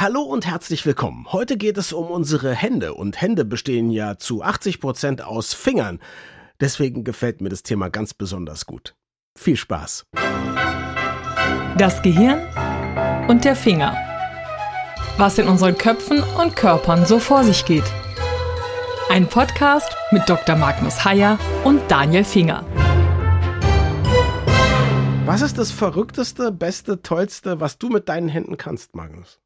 Hallo 0.00 0.22
und 0.22 0.46
herzlich 0.46 0.86
willkommen. 0.86 1.26
Heute 1.30 1.58
geht 1.58 1.76
es 1.76 1.92
um 1.92 2.06
unsere 2.06 2.54
Hände 2.54 2.94
und 2.94 3.20
Hände 3.20 3.44
bestehen 3.44 3.90
ja 3.90 4.16
zu 4.16 4.42
80 4.42 4.80
Prozent 4.80 5.20
aus 5.20 5.52
Fingern. 5.52 6.00
Deswegen 6.58 7.04
gefällt 7.04 7.42
mir 7.42 7.50
das 7.50 7.62
Thema 7.62 7.90
ganz 7.90 8.14
besonders 8.14 8.64
gut. 8.64 8.94
Viel 9.38 9.58
Spaß. 9.58 10.06
Das 11.76 12.00
Gehirn 12.00 12.38
und 13.28 13.44
der 13.44 13.54
Finger. 13.54 13.94
Was 15.18 15.36
in 15.36 15.46
unseren 15.46 15.76
Köpfen 15.76 16.22
und 16.22 16.56
Körpern 16.56 17.04
so 17.04 17.18
vor 17.18 17.44
sich 17.44 17.66
geht. 17.66 17.84
Ein 19.10 19.28
Podcast 19.28 19.94
mit 20.12 20.26
Dr. 20.26 20.56
Magnus 20.56 21.04
Heyer 21.04 21.38
und 21.62 21.82
Daniel 21.90 22.24
Finger. 22.24 22.64
Was 25.26 25.42
ist 25.42 25.58
das 25.58 25.70
verrückteste, 25.70 26.52
beste, 26.52 27.02
tollste, 27.02 27.60
was 27.60 27.76
du 27.76 27.90
mit 27.90 28.08
deinen 28.08 28.30
Händen 28.30 28.56
kannst, 28.56 28.94
Magnus? 28.96 29.40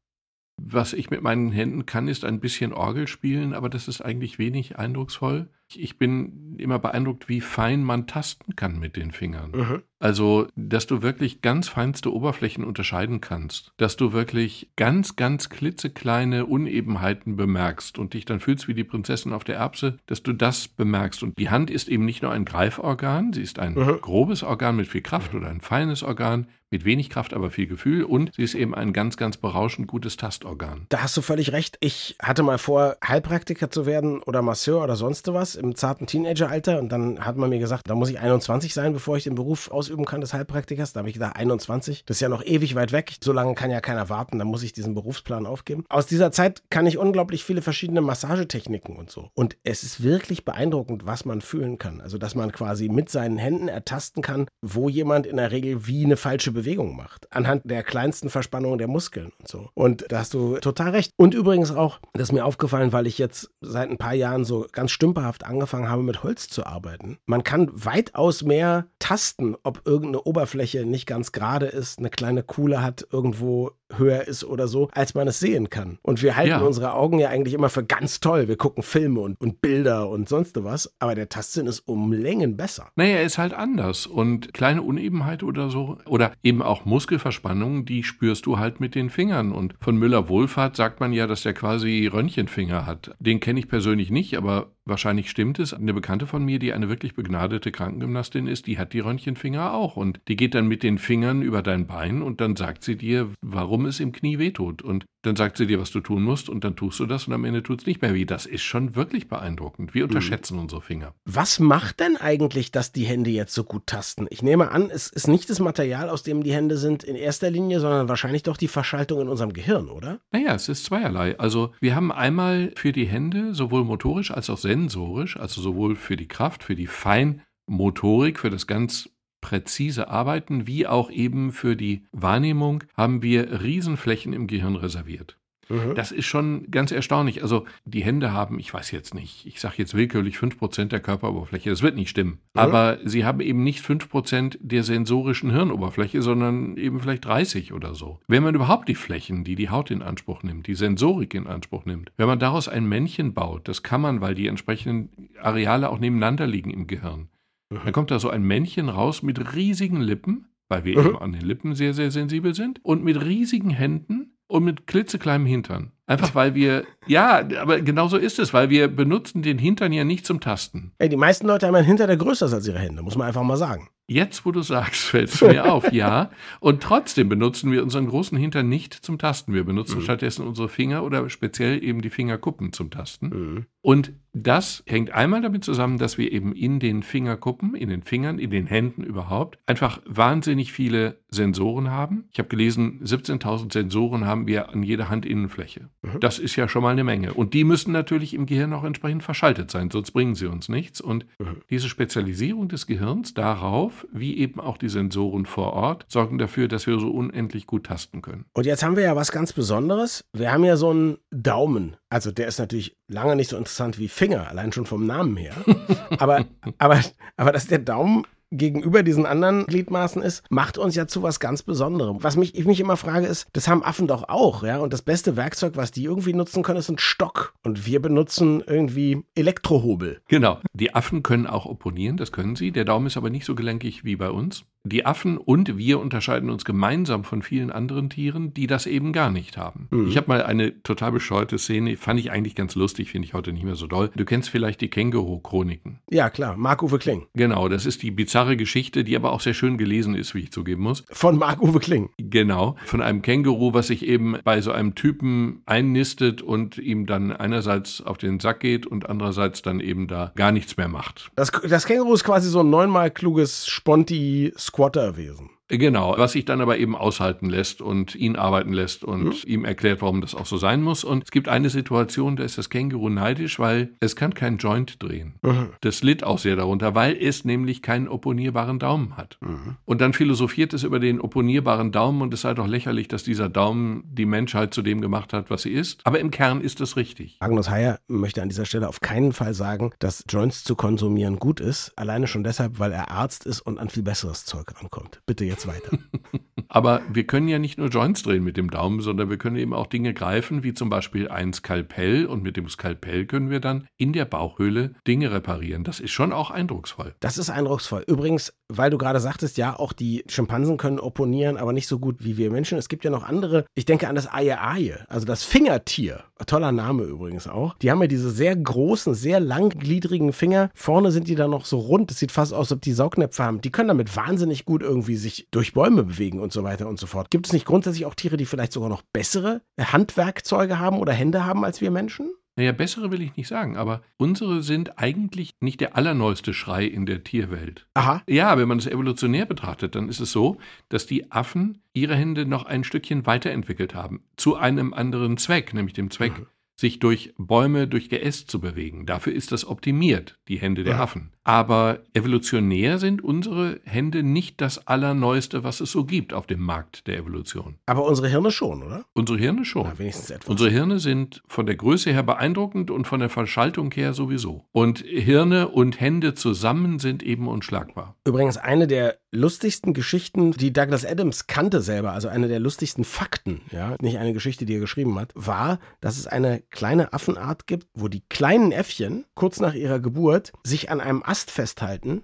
Was 0.57 0.93
ich 0.93 1.09
mit 1.09 1.21
meinen 1.21 1.51
Händen 1.51 1.85
kann, 1.85 2.07
ist 2.07 2.23
ein 2.23 2.39
bisschen 2.39 2.73
Orgel 2.73 3.07
spielen, 3.07 3.53
aber 3.53 3.69
das 3.69 3.87
ist 3.87 4.01
eigentlich 4.01 4.39
wenig 4.39 4.77
eindrucksvoll. 4.77 5.49
Ich 5.73 5.97
bin 5.97 6.55
immer 6.57 6.79
beeindruckt, 6.79 7.27
wie 7.27 7.41
fein 7.41 7.83
man 7.83 8.07
tasten 8.07 8.55
kann 8.55 8.79
mit 8.79 8.95
den 8.95 9.11
Fingern. 9.11 9.51
Mhm. 9.51 9.83
Also, 9.99 10.47
dass 10.55 10.87
du 10.87 11.01
wirklich 11.01 11.41
ganz 11.41 11.67
feinste 11.67 12.13
Oberflächen 12.13 12.63
unterscheiden 12.63 13.21
kannst, 13.21 13.71
dass 13.77 13.97
du 13.97 14.13
wirklich 14.13 14.69
ganz, 14.75 15.15
ganz 15.15 15.49
klitzekleine 15.49 16.45
Unebenheiten 16.45 17.37
bemerkst 17.37 17.97
und 17.97 18.13
dich 18.13 18.25
dann 18.25 18.39
fühlst 18.39 18.67
wie 18.67 18.73
die 18.73 18.83
Prinzessin 18.83 19.33
auf 19.33 19.43
der 19.43 19.55
Erbse, 19.55 19.97
dass 20.05 20.21
du 20.21 20.33
das 20.33 20.67
bemerkst. 20.67 21.23
Und 21.23 21.39
die 21.39 21.49
Hand 21.49 21.71
ist 21.71 21.87
eben 21.87 22.05
nicht 22.05 22.21
nur 22.21 22.31
ein 22.31 22.45
Greiforgan, 22.45 23.33
sie 23.33 23.41
ist 23.41 23.57
ein 23.57 23.73
mhm. 23.73 23.99
grobes 24.01 24.43
Organ 24.43 24.75
mit 24.75 24.87
viel 24.87 25.01
Kraft 25.01 25.33
oder 25.33 25.47
ein 25.47 25.61
feines 25.61 26.03
Organ 26.03 26.47
mit 26.71 26.83
wenig 26.83 27.09
Kraft, 27.09 27.33
aber 27.33 27.51
viel 27.51 27.67
Gefühl 27.67 28.03
und 28.03 28.33
sie 28.35 28.43
ist 28.43 28.53
eben 28.53 28.75
ein 28.75 28.91
ganz, 28.91 29.17
ganz 29.17 29.37
berauschend 29.37 29.87
gutes 29.87 30.17
Tastorgan. 30.17 30.87
Da 30.89 31.03
hast 31.03 31.15
du 31.15 31.21
völlig 31.21 31.51
recht. 31.51 31.77
Ich 31.79 32.15
hatte 32.21 32.43
mal 32.43 32.57
vor, 32.57 32.97
Heilpraktiker 33.05 33.69
zu 33.69 33.85
werden 33.85 34.21
oder 34.21 34.41
Masseur 34.41 34.83
oder 34.83 34.95
sonst 34.95 35.31
was 35.31 35.54
im 35.57 35.75
zarten 35.75 36.07
Teenageralter 36.07 36.79
und 36.79 36.89
dann 36.89 37.25
hat 37.25 37.37
man 37.37 37.49
mir 37.49 37.59
gesagt, 37.59 37.89
da 37.89 37.95
muss 37.95 38.09
ich 38.09 38.19
21 38.19 38.73
sein, 38.73 38.93
bevor 38.93 39.17
ich 39.17 39.23
den 39.23 39.35
Beruf 39.35 39.71
ausüben 39.71 40.05
kann 40.05 40.21
des 40.21 40.33
Heilpraktikers. 40.33 40.93
Da 40.93 40.99
habe 40.99 41.09
ich 41.09 41.15
gedacht, 41.15 41.35
21, 41.35 42.05
das 42.05 42.17
ist 42.17 42.21
ja 42.21 42.29
noch 42.29 42.43
ewig 42.43 42.75
weit 42.75 42.91
weg. 42.91 43.15
So 43.23 43.33
lange 43.33 43.55
kann 43.55 43.71
ja 43.71 43.81
keiner 43.81 44.09
warten, 44.09 44.39
dann 44.39 44.47
muss 44.47 44.63
ich 44.63 44.73
diesen 44.73 44.93
Berufsplan 44.93 45.45
aufgeben. 45.45 45.85
Aus 45.89 46.05
dieser 46.05 46.31
Zeit 46.31 46.63
kann 46.69 46.85
ich 46.85 46.97
unglaublich 46.97 47.43
viele 47.43 47.61
verschiedene 47.61 48.01
Massagetechniken 48.01 48.95
und 48.95 49.09
so. 49.09 49.29
Und 49.33 49.57
es 49.63 49.83
ist 49.83 50.03
wirklich 50.03 50.45
beeindruckend, 50.45 51.05
was 51.05 51.25
man 51.25 51.41
fühlen 51.41 51.77
kann. 51.77 52.01
Also, 52.01 52.17
dass 52.17 52.35
man 52.35 52.51
quasi 52.51 52.89
mit 52.89 53.09
seinen 53.09 53.37
Händen 53.37 53.67
ertasten 53.67 54.21
kann, 54.21 54.47
wo 54.61 54.89
jemand 54.89 55.25
in 55.25 55.37
der 55.37 55.51
Regel 55.51 55.87
wie 55.87 56.05
eine 56.05 56.17
falsche 56.17 56.51
Bewegung 56.51 56.95
macht. 56.95 57.31
Anhand 57.31 57.63
der 57.65 57.83
kleinsten 57.83 58.29
Verspannungen 58.29 58.77
der 58.77 58.87
Muskeln 58.87 59.31
und 59.39 59.47
so. 59.47 59.69
Und 59.73 60.05
da 60.09 60.19
hast 60.19 60.33
du 60.33 60.57
total 60.57 60.91
recht. 60.91 61.11
Und 61.17 61.33
übrigens 61.33 61.71
auch, 61.71 61.99
das 62.13 62.29
ist 62.29 62.33
mir 62.33 62.45
aufgefallen, 62.45 62.91
weil 62.91 63.07
ich 63.07 63.17
jetzt 63.17 63.51
seit 63.61 63.89
ein 63.89 63.97
paar 63.97 64.13
Jahren 64.13 64.45
so 64.45 64.67
ganz 64.71 64.91
stümperhaft 64.91 65.44
angefangen 65.47 65.89
habe, 65.89 66.03
mit 66.03 66.23
Holz 66.23 66.47
zu 66.49 66.65
arbeiten. 66.65 67.17
Man 67.25 67.43
kann 67.43 67.69
weitaus 67.73 68.43
mehr 68.43 68.87
tasten, 68.99 69.55
ob 69.63 69.81
irgendeine 69.85 70.23
Oberfläche 70.23 70.85
nicht 70.85 71.05
ganz 71.05 71.31
gerade 71.31 71.67
ist, 71.67 71.99
eine 71.99 72.09
kleine 72.09 72.43
Kuhle 72.43 72.81
hat, 72.81 73.07
irgendwo 73.11 73.71
höher 73.93 74.27
ist 74.27 74.43
oder 74.43 74.67
so, 74.67 74.89
als 74.93 75.13
man 75.13 75.27
es 75.27 75.39
sehen 75.39 75.69
kann. 75.69 75.99
Und 76.01 76.21
wir 76.23 76.35
halten 76.35 76.49
ja. 76.49 76.61
unsere 76.61 76.93
Augen 76.93 77.19
ja 77.19 77.29
eigentlich 77.29 77.53
immer 77.53 77.69
für 77.69 77.83
ganz 77.83 78.19
toll. 78.19 78.47
Wir 78.47 78.57
gucken 78.57 78.83
Filme 78.83 79.21
und, 79.21 79.39
und 79.39 79.61
Bilder 79.61 80.09
und 80.09 80.27
sonst 80.27 80.63
was, 80.63 80.93
aber 80.99 81.15
der 81.15 81.29
Tastsinn 81.29 81.67
ist 81.67 81.81
um 81.81 82.11
Längen 82.11 82.57
besser. 82.57 82.89
Naja, 82.95 83.17
er 83.17 83.23
ist 83.23 83.37
halt 83.37 83.53
anders. 83.53 84.07
Und 84.07 84.53
kleine 84.53 84.81
Unebenheit 84.81 85.43
oder 85.43 85.69
so, 85.69 85.97
oder 86.05 86.31
eben 86.43 86.61
auch 86.61 86.85
Muskelverspannungen, 86.85 87.85
die 87.85 88.03
spürst 88.03 88.45
du 88.45 88.57
halt 88.57 88.79
mit 88.79 88.95
den 88.95 89.09
Fingern. 89.09 89.51
Und 89.51 89.75
von 89.79 89.97
Müller-Wohlfahrt 89.97 90.75
sagt 90.75 90.99
man 90.99 91.13
ja, 91.13 91.27
dass 91.27 91.43
der 91.43 91.53
quasi 91.53 92.07
Röntgenfinger 92.07 92.85
hat. 92.85 93.15
Den 93.19 93.39
kenne 93.39 93.59
ich 93.59 93.67
persönlich 93.67 94.09
nicht, 94.09 94.37
aber 94.37 94.71
Wahrscheinlich 94.87 95.31
stimmt 95.35 95.59
es. 95.59 95.73
Eine 95.73 95.93
Bekannte 95.93 96.27
von 96.27 96.45
mir, 96.45 96.59
die 96.59 96.71
eine 96.71 96.87
wirklich 96.87 97.13
begnadete 97.13 97.69
Krankengymnastin 97.69 98.47
ist, 98.47 98.67
die 98.67 98.79
hat 98.79 98.93
die 98.93 99.01
Röntgenfinger 99.01 99.73
auch. 99.73 99.97
Und 99.97 100.21
die 100.29 100.37
geht 100.37 100.55
dann 100.55 100.65
mit 100.65 100.81
den 100.81 100.97
Fingern 100.97 101.41
über 101.41 101.61
dein 101.61 101.87
Bein 101.87 102.21
und 102.21 102.39
dann 102.39 102.55
sagt 102.55 102.85
sie 102.85 102.95
dir, 102.95 103.29
warum 103.41 103.85
es 103.85 103.99
im 103.99 104.13
Knie 104.13 104.39
wehtut. 104.39 104.81
Und 104.81 105.05
dann 105.25 105.35
sagt 105.35 105.57
sie 105.57 105.67
dir, 105.67 105.79
was 105.79 105.91
du 105.91 105.99
tun 105.99 106.23
musst 106.23 106.49
und 106.49 106.63
dann 106.63 106.75
tust 106.75 106.99
du 106.99 107.05
das 107.05 107.27
und 107.27 107.33
am 107.33 107.45
Ende 107.45 107.63
tut 107.63 107.81
es 107.81 107.85
nicht 107.85 108.01
mehr 108.01 108.13
weh. 108.13 108.25
Das 108.25 108.45
ist 108.45 108.63
schon 108.63 108.95
wirklich 108.95 109.27
beeindruckend. 109.27 109.93
Wir 109.93 110.03
mhm. 110.03 110.09
unterschätzen 110.09 110.55
mhm. 110.55 110.61
unsere 110.61 110.81
Finger. 110.81 111.13
Was 111.25 111.59
macht 111.59 111.99
denn 111.99 112.17
eigentlich, 112.17 112.71
dass 112.71 112.91
die 112.91 113.05
Hände 113.05 113.29
jetzt 113.29 113.53
so 113.53 113.63
gut 113.63 113.87
tasten? 113.87 114.27
Ich 114.29 114.41
nehme 114.41 114.71
an, 114.71 114.89
es 114.89 115.07
ist 115.07 115.27
nicht 115.27 115.49
das 115.49 115.59
Material, 115.59 116.09
aus 116.09 116.23
dem 116.23 116.43
die 116.43 116.53
Hände 116.53 116.77
sind 116.77 117.03
in 117.03 117.15
erster 117.15 117.49
Linie, 117.49 117.79
sondern 117.79 118.09
wahrscheinlich 118.09 118.43
doch 118.43 118.57
die 118.57 118.67
Verschaltung 118.67 119.21
in 119.21 119.29
unserem 119.29 119.53
Gehirn, 119.53 119.89
oder? 119.89 120.19
Naja, 120.31 120.53
es 120.55 120.69
ist 120.69 120.85
zweierlei. 120.85 121.37
Also 121.39 121.73
wir 121.79 121.95
haben 121.95 122.11
einmal 122.11 122.71
für 122.75 122.91
die 122.91 123.05
Hände 123.05 123.53
sowohl 123.53 123.83
motorisch 123.83 124.31
als 124.31 124.49
auch 124.49 124.57
sensorisch, 124.57 125.37
also 125.37 125.61
sowohl 125.61 125.95
für 125.95 126.15
die 126.15 126.27
Kraft, 126.27 126.63
für 126.63 126.75
die 126.75 126.87
Feinmotorik, 126.87 128.39
für 128.39 128.49
das 128.49 128.67
ganz 128.67 129.09
präzise 129.45 130.07
Arbeiten 130.07 130.65
wie 130.65 130.87
auch 130.87 131.11
eben 131.11 131.51
für 131.51 131.75
die 131.75 132.01
Wahrnehmung 132.11 132.83
haben 132.97 133.21
wir 133.21 133.61
Riesenflächen 133.61 134.33
im 134.33 134.47
Gehirn 134.47 134.75
reserviert. 134.75 135.37
Mhm. 135.69 135.93
Das 135.93 136.11
ist 136.11 136.25
schon 136.25 136.71
ganz 136.71 136.91
erstaunlich. 136.91 137.43
Also 137.43 137.65
die 137.85 138.03
Hände 138.03 138.33
haben, 138.33 138.57
ich 138.57 138.73
weiß 138.73 138.89
jetzt 138.89 139.13
nicht, 139.13 139.45
ich 139.45 139.59
sage 139.59 139.75
jetzt 139.77 139.93
willkürlich 139.93 140.37
5% 140.37 140.85
der 140.85 140.99
Körperoberfläche, 140.99 141.69
das 141.69 141.83
wird 141.83 141.95
nicht 141.95 142.09
stimmen. 142.09 142.39
Mhm. 142.53 142.59
Aber 142.59 142.97
sie 143.05 143.23
haben 143.23 143.39
eben 143.39 143.63
nicht 143.63 143.85
5% 143.85 144.57
der 144.61 144.83
sensorischen 144.83 145.51
Hirnoberfläche, 145.51 146.23
sondern 146.23 146.75
eben 146.75 146.99
vielleicht 146.99 147.25
30 147.25 147.71
oder 147.71 147.93
so. 147.93 148.19
Wenn 148.27 148.41
man 148.41 148.55
überhaupt 148.55 148.89
die 148.89 148.95
Flächen, 148.95 149.43
die 149.43 149.55
die 149.55 149.69
Haut 149.69 149.91
in 149.91 150.01
Anspruch 150.01 150.41
nimmt, 150.41 150.65
die 150.65 150.75
Sensorik 150.75 151.35
in 151.35 151.45
Anspruch 151.45 151.85
nimmt, 151.85 152.11
wenn 152.17 152.27
man 152.27 152.39
daraus 152.39 152.67
ein 152.67 152.89
Männchen 152.89 153.35
baut, 153.35 153.67
das 153.67 153.83
kann 153.83 154.01
man, 154.01 154.21
weil 154.21 154.33
die 154.33 154.47
entsprechenden 154.47 155.29
Areale 155.39 155.89
auch 155.89 155.99
nebeneinander 155.99 156.47
liegen 156.47 156.71
im 156.71 156.87
Gehirn. 156.87 157.29
Mhm. 157.69 157.79
Dann 157.83 157.93
kommt 157.93 158.11
da 158.11 158.19
so 158.19 158.29
ein 158.29 158.43
Männchen 158.43 158.89
raus 158.89 159.23
mit 159.23 159.55
riesigen 159.55 160.01
Lippen, 160.01 160.47
weil 160.67 160.83
wir 160.83 160.99
mhm. 160.99 161.07
eben 161.07 161.17
an 161.17 161.31
den 161.31 161.41
Lippen 161.41 161.75
sehr, 161.75 161.93
sehr 161.93 162.11
sensibel 162.11 162.53
sind, 162.53 162.83
und 162.83 163.03
mit 163.03 163.23
riesigen 163.23 163.69
Händen 163.69 164.35
und 164.47 164.63
mit 164.63 164.87
klitzekleinem 164.87 165.45
Hintern. 165.45 165.91
Einfach 166.07 166.35
weil 166.35 166.53
wir, 166.53 166.85
ja, 167.07 167.47
aber 167.59 167.81
genau 167.81 168.07
so 168.07 168.17
ist 168.17 168.37
es, 168.37 168.53
weil 168.53 168.69
wir 168.69 168.87
benutzen 168.87 169.41
den 169.41 169.57
Hintern 169.57 169.91
ja 169.91 170.03
nicht 170.03 170.25
zum 170.25 170.39
Tasten. 170.39 170.91
Ey, 170.99 171.09
die 171.09 171.15
meisten 171.15 171.47
Leute 171.47 171.65
haben 171.65 171.75
einen 171.75 171.87
Hintern, 171.87 172.07
der 172.07 172.17
größer 172.17 172.45
ist 172.45 172.53
als 172.53 172.67
ihre 172.67 172.79
Hände, 172.79 173.01
muss 173.01 173.17
man 173.17 173.27
einfach 173.27 173.43
mal 173.43 173.57
sagen. 173.57 173.89
Jetzt, 174.07 174.45
wo 174.45 174.51
du 174.51 174.61
sagst, 174.61 175.01
fällt 175.05 175.29
es 175.29 175.41
mir 175.41 175.71
auf, 175.71 175.91
ja. 175.91 176.29
Und 176.59 176.83
trotzdem 176.83 177.27
benutzen 177.27 177.71
wir 177.71 177.81
unseren 177.81 178.07
großen 178.07 178.37
Hintern 178.37 178.69
nicht 178.69 178.93
zum 178.93 179.17
Tasten. 179.17 179.53
Wir 179.53 179.63
benutzen 179.63 179.97
mhm. 179.97 180.03
stattdessen 180.03 180.45
unsere 180.45 180.69
Finger 180.69 181.03
oder 181.03 181.27
speziell 181.29 181.83
eben 181.83 182.01
die 182.01 182.11
Fingerkuppen 182.11 182.71
zum 182.71 182.91
Tasten. 182.91 183.29
Mhm. 183.29 183.65
Und 183.85 184.13
das 184.35 184.83
hängt 184.85 185.11
einmal 185.11 185.41
damit 185.41 185.63
zusammen, 185.63 185.97
dass 185.97 186.17
wir 186.17 186.31
eben 186.31 186.53
in 186.53 186.79
den 186.79 187.03
Fingerkuppen, 187.03 187.73
in 187.73 187.87
den 187.87 188.01
Fingern, 188.01 188.37
in 188.37 188.49
den 188.49 188.67
Händen 188.67 189.03
überhaupt 189.03 189.59
einfach 189.65 190.01
wahnsinnig 190.05 190.73
viele 190.73 191.19
Sensoren 191.29 191.89
haben. 191.89 192.25
Ich 192.31 192.39
habe 192.39 192.49
gelesen, 192.49 192.99
17.000 193.03 193.71
Sensoren 193.71 194.25
haben 194.25 194.47
wir 194.47 194.69
an 194.69 194.83
jeder 194.83 195.09
Handinnenfläche. 195.09 195.89
Mhm. 196.01 196.19
Das 196.19 196.39
ist 196.39 196.55
ja 196.55 196.67
schon 196.67 196.83
mal 196.83 196.89
eine 196.89 197.03
Menge. 197.05 197.33
Und 197.33 197.53
die 197.53 197.63
müssen 197.63 197.93
natürlich 197.93 198.33
im 198.33 198.45
Gehirn 198.45 198.73
auch 198.73 198.83
entsprechend 198.83 199.23
verschaltet 199.23 199.71
sein, 199.71 199.89
sonst 199.89 200.11
bringen 200.11 200.35
sie 200.35 200.47
uns 200.47 200.67
nichts. 200.67 200.99
Und 200.99 201.25
mhm. 201.39 201.61
diese 201.69 201.87
Spezialisierung 201.87 202.67
des 202.67 202.87
Gehirns 202.87 203.33
darauf, 203.35 204.05
wie 204.11 204.37
eben 204.37 204.59
auch 204.59 204.77
die 204.77 204.89
Sensoren 204.89 205.45
vor 205.45 205.73
Ort, 205.73 206.05
sorgen 206.09 206.37
dafür, 206.39 206.67
dass 206.67 206.87
wir 206.87 206.99
so 206.99 207.09
unendlich 207.11 207.67
gut 207.67 207.85
tasten 207.85 208.21
können. 208.21 208.45
Und 208.53 208.65
jetzt 208.65 208.83
haben 208.83 208.97
wir 208.97 209.03
ja 209.03 209.15
was 209.15 209.31
ganz 209.31 209.53
Besonderes. 209.53 210.25
Wir 210.33 210.51
haben 210.51 210.65
ja 210.65 210.75
so 210.75 210.89
einen 210.89 211.17
Daumen. 211.31 211.95
Also 212.09 212.31
der 212.31 212.47
ist 212.47 212.59
natürlich 212.59 212.97
lange 213.07 213.35
nicht 213.35 213.49
so 213.49 213.57
interessant 213.57 213.74
wie 213.97 214.07
Finger, 214.07 214.47
allein 214.49 214.71
schon 214.71 214.85
vom 214.85 215.05
Namen 215.05 215.37
her. 215.37 215.53
aber, 216.19 216.45
aber, 216.77 217.01
aber 217.37 217.51
dass 217.51 217.67
der 217.67 217.79
Daumen 217.79 218.25
gegenüber 218.51 219.03
diesen 219.03 219.25
anderen 219.25 219.65
Gliedmaßen 219.65 220.21
ist, 220.21 220.43
macht 220.49 220.77
uns 220.77 220.95
ja 220.95 221.07
zu 221.07 221.23
was 221.23 221.39
ganz 221.39 221.63
Besonderem. 221.63 222.23
Was 222.23 222.37
mich, 222.37 222.55
ich 222.55 222.65
mich 222.65 222.79
immer 222.79 222.97
frage, 222.97 223.27
ist, 223.27 223.47
das 223.53 223.67
haben 223.67 223.83
Affen 223.83 224.07
doch 224.07 224.29
auch, 224.29 224.63
ja. 224.63 224.77
Und 224.79 224.93
das 224.93 225.01
beste 225.01 225.35
Werkzeug, 225.35 225.73
was 225.75 225.91
die 225.91 226.03
irgendwie 226.03 226.33
nutzen 226.33 226.63
können, 226.63 226.79
ist 226.79 226.89
ein 226.89 226.97
Stock. 226.97 227.53
Und 227.63 227.85
wir 227.85 228.01
benutzen 228.01 228.63
irgendwie 228.65 229.23
Elektrohobel. 229.35 230.21
Genau. 230.27 230.59
Die 230.73 230.93
Affen 230.93 231.23
können 231.23 231.47
auch 231.47 231.65
opponieren, 231.65 232.17
das 232.17 232.31
können 232.31 232.55
sie. 232.55 232.71
Der 232.71 232.85
Daumen 232.85 233.07
ist 233.07 233.17
aber 233.17 233.29
nicht 233.29 233.45
so 233.45 233.55
gelenkig 233.55 234.03
wie 234.03 234.15
bei 234.15 234.29
uns. 234.29 234.65
Die 234.87 235.03
Affen 235.05 235.37
und 235.39 235.77
wir 235.77 235.99
unterscheiden 235.99 236.51
uns 236.51 236.63
gemeinsam 236.63 237.23
von 237.23 237.41
vielen 237.41 237.71
anderen 237.71 238.11
Tieren, 238.11 238.53
die 238.53 238.67
das 238.67 238.85
eben 238.85 239.13
gar 239.13 239.31
nicht 239.31 239.57
haben. 239.57 239.87
Mhm. 239.89 240.07
Ich 240.07 240.15
habe 240.15 240.27
mal 240.27 240.43
eine 240.43 240.81
total 240.83 241.11
bescheuerte 241.11 241.57
Szene, 241.57 241.97
fand 241.97 242.19
ich 242.19 242.29
eigentlich 242.31 242.53
ganz 242.53 242.75
lustig, 242.75 243.09
finde 243.09 243.27
ich 243.27 243.33
heute 243.33 243.51
nicht 243.51 243.63
mehr 243.63 243.75
so 243.75 243.87
doll. 243.87 244.11
Du 244.15 244.25
kennst 244.25 244.49
vielleicht 244.49 244.81
die 244.81 244.89
Känguru-Chroniken. 244.89 245.99
Ja, 246.11 246.29
klar, 246.29 246.55
Marc-Uwe 246.55 246.99
Kling. 246.99 247.25
Genau, 247.33 247.67
das 247.67 247.87
ist 247.87 248.03
die 248.03 248.11
bizarre 248.11 248.57
Geschichte, 248.57 249.03
die 249.03 249.15
aber 249.15 249.31
auch 249.31 249.41
sehr 249.41 249.55
schön 249.55 249.79
gelesen 249.79 250.13
ist, 250.13 250.35
wie 250.35 250.41
ich 250.41 250.51
zugeben 250.51 250.83
muss. 250.83 251.03
Von 251.09 251.39
Marc-Uwe 251.39 251.79
Kling. 251.79 252.09
Genau, 252.19 252.75
von 252.85 253.01
einem 253.01 253.23
Känguru, 253.23 253.73
was 253.73 253.87
sich 253.87 254.05
eben 254.05 254.37
bei 254.43 254.61
so 254.61 254.71
einem 254.71 254.93
Typen 254.93 255.63
einnistet 255.65 256.43
und 256.43 256.77
ihm 256.77 257.07
dann 257.07 257.31
einerseits 257.31 258.01
auf 258.01 258.19
den 258.19 258.39
Sack 258.39 258.59
geht 258.59 258.85
und 258.85 259.09
andererseits 259.09 259.63
dann 259.63 259.79
eben 259.79 260.07
da 260.07 260.31
gar 260.35 260.51
nichts 260.51 260.77
mehr 260.77 260.89
macht. 260.89 261.31
Das, 261.35 261.51
das 261.51 261.87
Känguru 261.87 262.13
ist 262.13 262.23
quasi 262.23 262.49
so 262.49 262.59
ein 262.59 262.69
neunmal 262.69 263.09
kluges 263.09 263.67
Sponti- 263.67 264.53
Squatterwesen. 264.75 265.54
Genau, 265.67 266.15
was 266.17 266.33
sich 266.33 266.45
dann 266.45 266.61
aber 266.61 266.77
eben 266.77 266.95
aushalten 266.95 267.49
lässt 267.49 267.81
und 267.81 268.15
ihn 268.15 268.35
arbeiten 268.35 268.71
lässt 268.71 269.03
und 269.03 269.23
mhm. 269.23 269.33
ihm 269.45 269.65
erklärt, 269.65 270.01
warum 270.01 270.21
das 270.21 270.35
auch 270.35 270.45
so 270.45 270.57
sein 270.57 270.83
muss. 270.83 271.03
Und 271.03 271.23
es 271.23 271.31
gibt 271.31 271.47
eine 271.47 271.69
Situation, 271.69 272.35
da 272.35 272.43
ist 272.43 272.57
das 272.57 272.69
Känguru 272.69 273.09
neidisch, 273.09 273.57
weil 273.57 273.93
es 273.99 274.15
kann 274.15 274.33
kein 274.33 274.57
Joint 274.57 275.01
drehen. 275.01 275.35
Mhm. 275.41 275.69
Das 275.81 276.03
litt 276.03 276.23
auch 276.23 276.37
sehr 276.37 276.55
darunter, 276.55 276.93
weil 276.93 277.17
es 277.19 277.45
nämlich 277.45 277.81
keinen 277.81 278.07
opponierbaren 278.07 278.77
Daumen 278.77 279.17
hat. 279.17 279.37
Mhm. 279.41 279.77
Und 279.85 280.01
dann 280.01 280.13
philosophiert 280.13 280.73
es 280.73 280.83
über 280.83 280.99
den 280.99 281.19
opponierbaren 281.19 281.91
Daumen 281.91 282.21
und 282.21 282.33
es 282.33 282.41
sei 282.41 282.53
doch 282.53 282.67
lächerlich, 282.67 283.07
dass 283.07 283.23
dieser 283.23 283.49
Daumen 283.49 284.03
die 284.05 284.25
Menschheit 284.25 284.73
zu 284.73 284.83
dem 284.83 285.01
gemacht 285.01 285.33
hat, 285.33 285.49
was 285.49 285.63
sie 285.63 285.71
ist. 285.71 286.01
Aber 286.03 286.19
im 286.19 286.29
Kern 286.29 286.61
ist 286.61 286.79
es 286.79 286.95
richtig. 286.95 287.37
Magnus 287.39 287.69
Heyer 287.69 287.99
möchte 288.07 288.41
an 288.43 288.49
dieser 288.49 288.65
Stelle 288.65 288.87
auf 288.87 289.01
keinen 289.01 289.33
Fall 289.33 289.55
sagen, 289.55 289.91
dass 289.97 290.23
Joints 290.29 290.63
zu 290.63 290.75
konsumieren 290.75 291.39
gut 291.39 291.59
ist. 291.59 291.91
Alleine 291.95 292.27
schon 292.27 292.43
deshalb, 292.43 292.77
weil 292.77 292.91
er 292.91 293.09
Arzt 293.09 293.47
ist 293.47 293.61
und 293.61 293.79
an 293.79 293.89
viel 293.89 294.03
besseres 294.03 294.45
Zeug 294.45 294.73
ankommt. 294.79 295.21
Bitte 295.25 295.45
jetzt 295.45 295.54
weiter. 295.67 295.97
Aber 296.75 297.01
wir 297.09 297.25
können 297.25 297.47
ja 297.47 297.57
nicht 297.57 297.77
nur 297.77 297.87
Joints 297.87 298.23
drehen 298.23 298.43
mit 298.43 298.57
dem 298.57 298.69
Daumen, 298.69 298.99
sondern 298.99 299.29
wir 299.29 299.37
können 299.37 299.55
eben 299.55 299.73
auch 299.73 299.87
Dinge 299.87 300.13
greifen, 300.13 300.63
wie 300.63 300.73
zum 300.73 300.89
Beispiel 300.89 301.29
ein 301.29 301.53
Skalpell. 301.53 302.25
Und 302.25 302.43
mit 302.43 302.57
dem 302.57 302.67
Skalpell 302.67 303.25
können 303.25 303.49
wir 303.49 303.61
dann 303.61 303.87
in 303.97 304.11
der 304.11 304.25
Bauchhöhle 304.25 304.93
Dinge 305.07 305.31
reparieren. 305.31 305.85
Das 305.85 306.01
ist 306.01 306.11
schon 306.11 306.33
auch 306.33 306.51
eindrucksvoll. 306.51 307.15
Das 307.21 307.37
ist 307.37 307.49
eindrucksvoll. 307.49 308.03
Übrigens, 308.07 308.53
weil 308.67 308.89
du 308.89 308.97
gerade 308.97 309.19
sagtest, 309.19 309.57
ja, 309.57 309.77
auch 309.77 309.93
die 309.93 310.23
Schimpansen 310.27 310.77
können 310.77 310.99
opponieren, 310.99 311.57
aber 311.57 311.73
nicht 311.73 311.87
so 311.87 311.99
gut 311.99 312.23
wie 312.23 312.37
wir 312.37 312.51
Menschen. 312.51 312.77
Es 312.77 312.89
gibt 312.89 313.03
ja 313.03 313.11
noch 313.11 313.23
andere. 313.23 313.65
Ich 313.75 313.85
denke 313.85 314.07
an 314.07 314.15
das 314.15 314.31
Aie 314.31 314.59
Aie, 314.59 315.05
also 315.07 315.25
das 315.25 315.43
Fingertier. 315.43 316.23
Toller 316.47 316.71
Name 316.71 317.03
übrigens 317.03 317.47
auch. 317.47 317.77
Die 317.77 317.91
haben 317.91 318.01
ja 318.01 318.07
diese 318.07 318.29
sehr 318.29 318.55
großen, 318.55 319.13
sehr 319.13 319.39
langgliedrigen 319.39 320.33
Finger. 320.33 320.69
Vorne 320.73 321.11
sind 321.11 321.27
die 321.27 321.35
dann 321.35 321.51
noch 321.51 321.65
so 321.65 321.79
rund. 321.79 322.11
Das 322.11 322.19
sieht 322.19 322.31
fast 322.31 322.53
aus, 322.53 322.67
als 322.67 322.71
ob 322.73 322.81
die 322.81 322.93
Saugnäpfe 322.93 323.43
haben. 323.43 323.61
Die 323.61 323.71
können 323.71 323.87
damit 323.87 324.15
wahnsinnig 324.15 324.65
gut 324.65 324.81
irgendwie 324.81 325.15
sich 325.15 325.47
durch 325.51 325.73
Bäume 325.73 326.03
bewegen 326.03 326.39
und 326.39 326.51
so 326.51 326.63
weiter 326.63 326.87
und 326.87 326.99
so 326.99 327.07
fort. 327.07 327.31
Gibt 327.31 327.47
es 327.47 327.53
nicht 327.53 327.65
grundsätzlich 327.65 328.05
auch 328.05 328.15
Tiere, 328.15 328.37
die 328.37 328.45
vielleicht 328.45 328.73
sogar 328.73 328.89
noch 328.89 329.03
bessere 329.13 329.61
Handwerkzeuge 329.79 330.79
haben 330.79 330.99
oder 330.99 331.13
Hände 331.13 331.45
haben 331.45 331.63
als 331.63 331.81
wir 331.81 331.91
Menschen? 331.91 332.31
Naja, 332.55 332.71
bessere 332.71 333.11
will 333.11 333.21
ich 333.21 333.35
nicht 333.35 333.47
sagen, 333.47 333.75
aber 333.75 334.01
unsere 334.17 334.63
sind 334.63 334.97
eigentlich 334.97 335.51
nicht 335.59 335.81
der 335.81 335.97
allerneueste 335.97 336.53
Schrei 336.53 336.85
in 336.85 337.05
der 337.05 337.23
Tierwelt. 337.23 337.85
Aha. 337.95 338.23
Ja, 338.29 338.57
wenn 338.57 338.67
man 338.67 338.77
es 338.77 338.87
evolutionär 338.87 339.45
betrachtet, 339.45 339.95
dann 339.95 340.07
ist 340.07 340.21
es 340.21 340.31
so, 340.31 340.57
dass 340.87 341.05
die 341.05 341.31
Affen 341.31 341.81
ihre 341.91 342.15
Hände 342.15 342.45
noch 342.45 342.65
ein 342.65 342.85
Stückchen 342.85 343.25
weiterentwickelt 343.25 343.93
haben. 343.93 344.23
Zu 344.37 344.55
einem 344.55 344.93
anderen 344.93 345.37
Zweck, 345.37 345.73
nämlich 345.73 345.93
dem 345.93 346.11
Zweck, 346.11 346.39
mhm 346.39 346.47
sich 346.75 346.99
durch 346.99 347.33
Bäume, 347.37 347.87
durch 347.87 348.09
Geäst 348.09 348.51
zu 348.51 348.59
bewegen. 348.59 349.05
Dafür 349.05 349.33
ist 349.33 349.51
das 349.51 349.65
optimiert, 349.65 350.37
die 350.47 350.57
Hände 350.57 350.83
der 350.83 350.95
ja. 350.95 351.03
Affen. 351.03 351.31
Aber 351.45 351.99
evolutionär 352.13 352.97
sind 352.97 353.23
unsere 353.23 353.79
Hände 353.83 354.23
nicht 354.23 354.59
das 354.61 354.87
Allerneueste, 354.87 355.63
was 355.63 355.79
es 355.79 355.91
so 355.91 356.03
gibt 356.03 356.33
auf 356.33 356.47
dem 356.47 356.59
Markt 356.59 357.05
der 357.05 357.19
Evolution. 357.19 357.75
Aber 357.85 358.03
unsere 358.03 358.27
Hirne 358.27 358.49
schon, 358.49 358.81
oder? 358.81 359.05
Unsere 359.13 359.37
Hirne 359.37 359.63
schon. 359.63 359.83
Na, 359.83 359.99
wenigstens 359.99 360.31
etwas. 360.31 360.49
Unsere 360.49 360.71
Hirne 360.71 360.99
sind 360.99 361.43
von 361.47 361.67
der 361.67 361.75
Größe 361.75 362.11
her 362.11 362.23
beeindruckend 362.23 362.89
und 362.89 363.05
von 363.05 363.19
der 363.19 363.29
Verschaltung 363.29 363.91
her 363.91 364.13
sowieso. 364.13 364.65
Und 364.71 364.99
Hirne 364.99 365.67
und 365.67 366.01
Hände 366.01 366.33
zusammen 366.33 366.97
sind 366.97 367.21
eben 367.21 367.47
unschlagbar. 367.47 368.15
Übrigens 368.25 368.57
eine 368.57 368.87
der 368.87 369.19
lustigsten 369.31 369.93
Geschichten, 369.93 370.51
die 370.51 370.73
Douglas 370.73 371.05
Adams 371.05 371.45
kannte 371.45 371.81
selber, 371.81 372.13
also 372.13 372.27
eine 372.27 372.47
der 372.47 372.59
lustigsten 372.59 373.03
Fakten, 373.03 373.61
ja, 373.69 373.95
nicht 374.01 374.17
eine 374.17 374.33
Geschichte, 374.33 374.65
die 374.65 374.75
er 374.75 374.79
geschrieben 374.79 375.19
hat, 375.19 375.31
war, 375.35 375.79
dass 376.01 376.17
es 376.17 376.25
eine 376.25 376.63
kleine 376.71 377.13
Affenart 377.13 377.67
gibt, 377.67 377.85
wo 377.93 378.07
die 378.07 378.23
kleinen 378.29 378.71
Äffchen 378.71 379.25
kurz 379.35 379.59
nach 379.59 379.75
ihrer 379.75 379.99
Geburt 379.99 380.53
sich 380.63 380.89
an 380.89 381.01
einem 381.01 381.21
Ast 381.21 381.34
festhalten. 381.43 382.23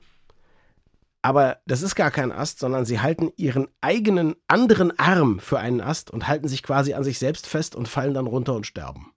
Aber 1.22 1.60
das 1.68 1.84
ist 1.84 1.96
gar 1.96 2.10
kein 2.10 2.32
Ast, 2.32 2.60
sondern 2.60 2.86
sie 2.86 3.00
halten 3.00 3.32
ihren 3.38 3.68
eigenen 3.82 4.36
anderen 4.48 4.98
Arm 4.98 5.40
für 5.40 5.60
einen 5.60 5.82
Ast 5.82 6.10
und 6.10 6.28
halten 6.28 6.48
sich 6.48 6.64
quasi 6.64 6.94
an 6.94 7.04
sich 7.04 7.20
selbst 7.20 7.48
fest 7.48 7.76
und 7.76 7.88
fallen 7.88 8.14
dann 8.14 8.26
runter 8.26 8.56
und 8.56 8.66
sterben. 8.66 9.14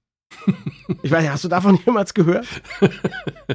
Ich 1.03 1.11
weiß, 1.11 1.29
hast 1.29 1.45
du 1.45 1.49
davon 1.49 1.79
jemals 1.87 2.15
gehört? 2.15 2.47